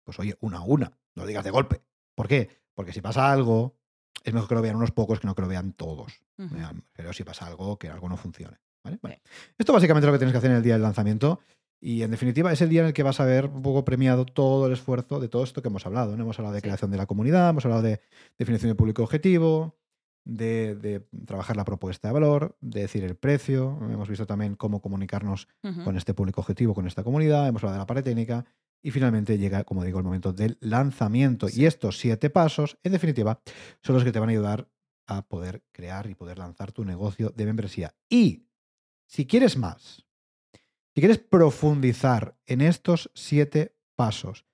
Pues 0.04 0.18
oye, 0.20 0.38
una 0.40 0.60
a 0.60 0.64
una, 0.64 0.98
no 1.16 1.24
lo 1.24 1.28
digas 1.28 1.44
de 1.44 1.52
golpe. 1.52 1.82
¿Por 2.16 2.28
qué? 2.28 2.50
Porque 2.74 2.94
si 2.94 3.02
pasa 3.02 3.32
algo, 3.32 3.76
es 4.24 4.34
mejor 4.34 4.50
que 4.50 4.56
lo 4.56 4.62
vean 4.62 4.76
unos 4.76 4.92
pocos 4.92 5.20
que 5.20 5.28
no 5.28 5.36
que 5.36 5.42
lo 5.42 5.48
vean 5.48 5.74
todos. 5.74 6.22
Pero 6.94 7.14
si 7.14 7.24
pasa 7.24 7.46
algo, 7.46 7.78
que 7.78 7.90
algo 7.90 8.10
no 8.10 8.18
funcione. 8.18 8.58
¿vale? 8.84 9.22
Esto 9.58 9.74
básicamente 9.74 10.06
es 10.06 10.08
lo 10.08 10.14
que 10.14 10.20
tienes 10.20 10.34
que 10.34 10.38
hacer 10.38 10.52
en 10.52 10.58
el 10.58 10.64
día 10.64 10.74
del 10.74 10.82
lanzamiento. 10.82 11.40
Y 11.80 12.02
en 12.02 12.12
definitiva 12.12 12.52
es 12.52 12.62
el 12.62 12.70
día 12.70 12.82
en 12.82 12.88
el 12.88 12.94
que 12.94 13.04
vas 13.04 13.20
a 13.20 13.26
ver 13.26 13.46
un 13.46 13.62
poco 13.62 13.86
premiado 13.86 14.26
todo 14.26 14.66
el 14.66 14.74
esfuerzo 14.74 15.20
de 15.20 15.28
todo 15.28 15.44
esto 15.44 15.62
que 15.62 15.68
hemos 15.68 15.86
hablado. 15.86 16.16
¿no? 16.16 16.24
Hemos 16.24 16.40
hablado 16.40 16.56
de 16.56 16.62
creación 16.62 16.90
de 16.90 16.98
la 16.98 17.06
comunidad, 17.06 17.50
hemos 17.50 17.66
hablado 17.66 17.84
de 17.84 18.02
definición 18.38 18.72
de 18.72 18.76
público 18.76 19.04
objetivo, 19.04 19.78
de, 20.24 21.06
trabajar 21.26 21.56
la 21.56 21.64
propuesta 21.64 22.08
de 22.08 22.14
valor, 22.14 22.58
de 22.62 22.82
decir 22.82 23.04
el 23.04 23.16
precio. 23.16 23.78
Hemos 23.82 24.10
visto 24.10 24.26
también 24.26 24.56
cómo 24.56 24.82
comunicarnos 24.82 25.48
con 25.84 25.96
este 25.98 26.14
público 26.14 26.42
objetivo, 26.42 26.74
con 26.74 26.88
esta 26.88 27.04
comunidad. 27.04 27.48
Hemos 27.48 27.62
hablado 27.64 27.76
de 27.76 27.84
la 27.84 27.88
parte 27.88 28.04
técnica. 28.04 28.46
Y 28.86 28.92
finalmente 28.92 29.40
llega, 29.40 29.64
como 29.64 29.84
digo, 29.84 29.98
el 29.98 30.06
momento 30.06 30.32
del 30.32 30.60
lanzamiento. 30.62 31.48
Y 31.52 31.66
estos 31.66 31.98
siete 31.98 32.30
pasos, 32.30 32.78
en 32.84 32.92
definitiva, 32.92 33.42
son 33.82 33.96
los 33.96 34.04
que 34.04 34.12
te 34.12 34.20
van 34.20 34.30
a 34.30 34.32
ayudar 34.34 34.70
a 35.08 35.28
poder 35.28 35.64
crear 35.72 36.08
y 36.08 36.14
poder 36.14 36.38
lanzar 36.38 36.72
tu 36.72 36.86
negocio 36.86 37.34
de 37.36 37.48
membresía. 37.48 37.96
Y 38.08 38.46
si 39.08 39.26
quieres 39.26 39.58
más, 39.58 40.06
si 40.94 41.02
quieres 41.02 41.18
profundizar 41.18 42.38
en 42.46 42.62
estos 42.62 43.10
siete 43.16 43.76
pasos, 43.96 44.46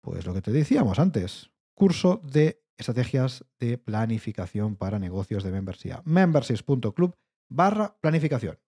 pues 0.00 0.26
lo 0.26 0.34
que 0.34 0.42
te 0.42 0.50
decíamos 0.50 0.98
antes, 0.98 1.52
curso 1.72 2.20
de 2.24 2.64
estrategias 2.76 3.44
de 3.60 3.78
planificación 3.78 4.74
para 4.74 4.98
negocios 4.98 5.44
de 5.44 5.52
membresía. 5.52 6.02
memberships.club 6.04 7.14
barra 7.48 7.96
planificación. 8.00 8.58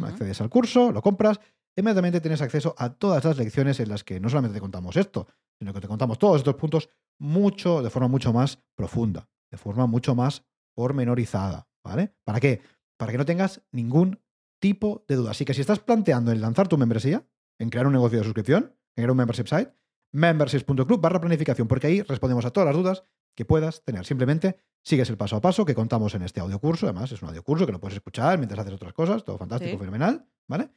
Accedes 0.00 0.40
al 0.40 0.48
curso, 0.48 0.92
lo 0.92 1.02
compras, 1.02 1.40
inmediatamente 1.76 2.20
tienes 2.20 2.42
acceso 2.42 2.74
a 2.78 2.94
todas 2.94 3.24
las 3.24 3.36
lecciones 3.36 3.80
en 3.80 3.88
las 3.88 4.04
que 4.04 4.20
no 4.20 4.28
solamente 4.28 4.54
te 4.54 4.60
contamos 4.60 4.96
esto, 4.96 5.26
sino 5.58 5.72
que 5.72 5.80
te 5.80 5.88
contamos 5.88 6.18
todos 6.18 6.38
estos 6.38 6.54
puntos 6.54 6.90
mucho, 7.18 7.82
de 7.82 7.90
forma 7.90 8.08
mucho 8.08 8.32
más 8.32 8.62
profunda, 8.74 9.28
de 9.50 9.58
forma 9.58 9.86
mucho 9.86 10.14
más 10.14 10.44
pormenorizada. 10.74 11.68
¿Vale? 11.84 12.14
¿Para 12.24 12.40
qué? 12.40 12.62
Para 12.96 13.12
que 13.12 13.18
no 13.18 13.26
tengas 13.26 13.60
ningún 13.70 14.18
tipo 14.58 15.04
de 15.06 15.16
duda. 15.16 15.32
Así 15.32 15.44
que 15.44 15.52
si 15.52 15.60
estás 15.60 15.80
planteando 15.80 16.32
en 16.32 16.40
lanzar 16.40 16.66
tu 16.66 16.78
membresía, 16.78 17.26
en 17.58 17.68
crear 17.68 17.86
un 17.86 17.92
negocio 17.92 18.18
de 18.18 18.24
suscripción, 18.24 18.74
en 18.96 19.02
crear 19.02 19.10
un 19.10 19.18
membership 19.18 19.46
site, 19.46 19.74
memberships.club 20.12 21.00
barra 21.00 21.20
planificación, 21.20 21.68
porque 21.68 21.88
ahí 21.88 22.02
respondemos 22.02 22.44
a 22.46 22.50
todas 22.50 22.68
las 22.68 22.76
dudas 22.76 23.04
que 23.36 23.44
puedas 23.44 23.84
tener. 23.84 24.06
Simplemente 24.06 24.56
sigues 24.82 25.10
el 25.10 25.16
paso 25.16 25.36
a 25.36 25.40
paso 25.40 25.64
que 25.64 25.74
contamos 25.74 26.14
en 26.14 26.22
este 26.22 26.40
audio 26.40 26.58
curso. 26.58 26.86
Además, 26.86 27.12
es 27.12 27.20
un 27.20 27.28
audio 27.28 27.42
curso 27.42 27.66
que 27.66 27.72
lo 27.72 27.80
puedes 27.80 27.96
escuchar 27.96 28.38
mientras 28.38 28.60
haces 28.60 28.74
otras 28.74 28.92
cosas. 28.92 29.24
Todo 29.24 29.36
fantástico, 29.36 29.78
fenomenal. 29.78 30.26
¿Vale? 30.48 30.70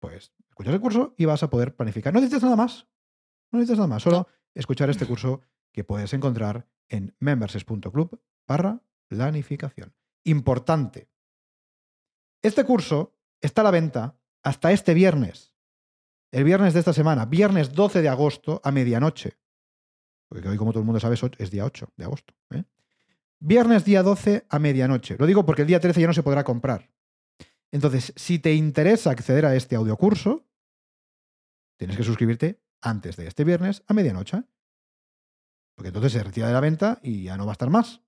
Pues 0.00 0.32
escuchas 0.48 0.74
el 0.74 0.80
curso 0.80 1.14
y 1.16 1.24
vas 1.24 1.42
a 1.42 1.50
poder 1.50 1.74
planificar. 1.74 2.12
No 2.12 2.20
necesitas 2.20 2.44
nada 2.44 2.56
más. 2.56 2.86
No 3.50 3.58
necesitas 3.58 3.78
nada 3.78 3.88
más. 3.88 4.02
Solo 4.02 4.28
escuchar 4.54 4.90
este 4.90 5.06
curso 5.06 5.42
que 5.72 5.84
puedes 5.84 6.12
encontrar 6.12 6.68
en 6.88 7.14
memberships.club 7.20 8.20
barra 8.46 8.82
planificación. 9.08 9.94
Importante. 10.24 11.08
Este 12.42 12.64
curso 12.64 13.16
está 13.40 13.62
a 13.62 13.64
la 13.64 13.70
venta 13.70 14.18
hasta 14.42 14.72
este 14.72 14.94
viernes. 14.94 15.54
El 16.30 16.44
viernes 16.44 16.74
de 16.74 16.80
esta 16.80 16.92
semana, 16.92 17.24
viernes 17.24 17.72
12 17.72 18.02
de 18.02 18.08
agosto 18.08 18.60
a 18.62 18.70
medianoche. 18.70 19.38
Porque 20.28 20.48
hoy, 20.48 20.58
como 20.58 20.72
todo 20.72 20.80
el 20.80 20.86
mundo 20.86 21.00
sabe, 21.00 21.16
es 21.38 21.50
día 21.50 21.64
8 21.64 21.92
de 21.96 22.04
agosto. 22.04 22.34
¿eh? 22.50 22.64
Viernes 23.40 23.84
día 23.84 24.02
12 24.02 24.46
a 24.48 24.58
medianoche. 24.58 25.16
Lo 25.18 25.26
digo 25.26 25.46
porque 25.46 25.62
el 25.62 25.68
día 25.68 25.80
13 25.80 26.00
ya 26.00 26.06
no 26.06 26.12
se 26.12 26.22
podrá 26.22 26.44
comprar. 26.44 26.90
Entonces, 27.70 28.12
si 28.16 28.38
te 28.38 28.54
interesa 28.54 29.10
acceder 29.10 29.44
a 29.44 29.54
este 29.54 29.76
audiocurso, 29.76 30.46
tienes 31.76 31.96
que 31.96 32.04
suscribirte 32.04 32.60
antes 32.80 33.16
de 33.16 33.26
este 33.26 33.44
viernes 33.44 33.82
a 33.86 33.94
medianoche. 33.94 34.42
Porque 35.74 35.88
entonces 35.88 36.12
se 36.12 36.22
retira 36.22 36.48
de 36.48 36.54
la 36.54 36.60
venta 36.60 36.98
y 37.02 37.24
ya 37.24 37.36
no 37.36 37.46
va 37.46 37.52
a 37.52 37.58
estar 37.58 37.70
más. 37.70 38.00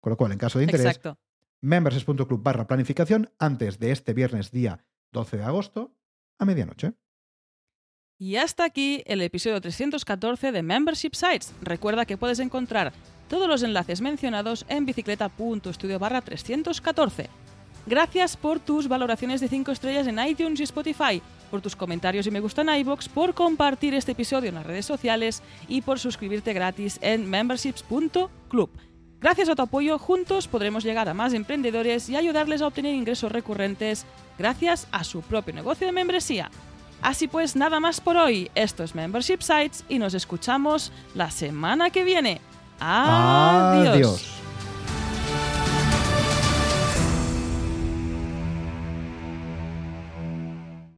Con 0.00 0.10
lo 0.10 0.16
cual, 0.16 0.32
en 0.32 0.38
caso 0.38 0.58
de 0.58 0.64
interés, 0.64 1.00
members.club 1.62 2.42
barra 2.42 2.66
planificación 2.66 3.30
antes 3.38 3.78
de 3.78 3.90
este 3.90 4.12
viernes 4.12 4.50
día 4.50 4.84
12 5.12 5.38
de 5.38 5.44
agosto 5.44 5.96
a 6.38 6.44
medianoche. 6.44 6.92
Y 8.18 8.36
hasta 8.36 8.64
aquí 8.64 9.02
el 9.06 9.22
episodio 9.22 9.60
314 9.60 10.52
de 10.52 10.62
Membership 10.62 11.14
Sites. 11.14 11.54
Recuerda 11.62 12.04
que 12.04 12.16
puedes 12.16 12.38
encontrar 12.38 12.92
todos 13.28 13.48
los 13.48 13.62
enlaces 13.62 14.00
mencionados 14.00 14.66
en 14.68 14.84
bicicleta.studio 14.86 15.98
barra 15.98 16.20
314. 16.20 17.30
Gracias 17.86 18.36
por 18.36 18.60
tus 18.60 18.88
valoraciones 18.88 19.40
de 19.40 19.48
5 19.48 19.70
estrellas 19.70 20.06
en 20.06 20.18
iTunes 20.18 20.60
y 20.60 20.62
Spotify, 20.62 21.20
por 21.50 21.60
tus 21.60 21.76
comentarios 21.76 22.26
y 22.26 22.30
me 22.30 22.40
gusta 22.40 22.62
en 22.62 22.70
iBox, 22.80 23.08
por 23.08 23.34
compartir 23.34 23.94
este 23.94 24.12
episodio 24.12 24.48
en 24.48 24.54
las 24.54 24.66
redes 24.66 24.86
sociales 24.86 25.42
y 25.68 25.82
por 25.82 25.98
suscribirte 25.98 26.52
gratis 26.52 26.98
en 27.02 27.28
memberships.club. 27.28 28.70
Gracias 29.20 29.48
a 29.48 29.54
tu 29.54 29.62
apoyo, 29.62 29.98
juntos 29.98 30.48
podremos 30.48 30.84
llegar 30.84 31.08
a 31.08 31.14
más 31.14 31.32
emprendedores 31.32 32.08
y 32.08 32.16
ayudarles 32.16 32.60
a 32.60 32.66
obtener 32.66 32.94
ingresos 32.94 33.32
recurrentes 33.32 34.04
gracias 34.38 34.86
a 34.90 35.04
su 35.04 35.22
propio 35.22 35.54
negocio 35.54 35.86
de 35.86 35.92
membresía. 35.92 36.50
Así 37.00 37.28
pues, 37.28 37.54
nada 37.54 37.80
más 37.80 38.00
por 38.00 38.16
hoy. 38.16 38.50
Esto 38.54 38.82
es 38.82 38.94
Membership 38.94 39.40
Sites 39.40 39.84
y 39.88 39.98
nos 39.98 40.14
escuchamos 40.14 40.90
la 41.14 41.30
semana 41.30 41.90
que 41.90 42.04
viene. 42.04 42.40
Adiós. 42.80 44.43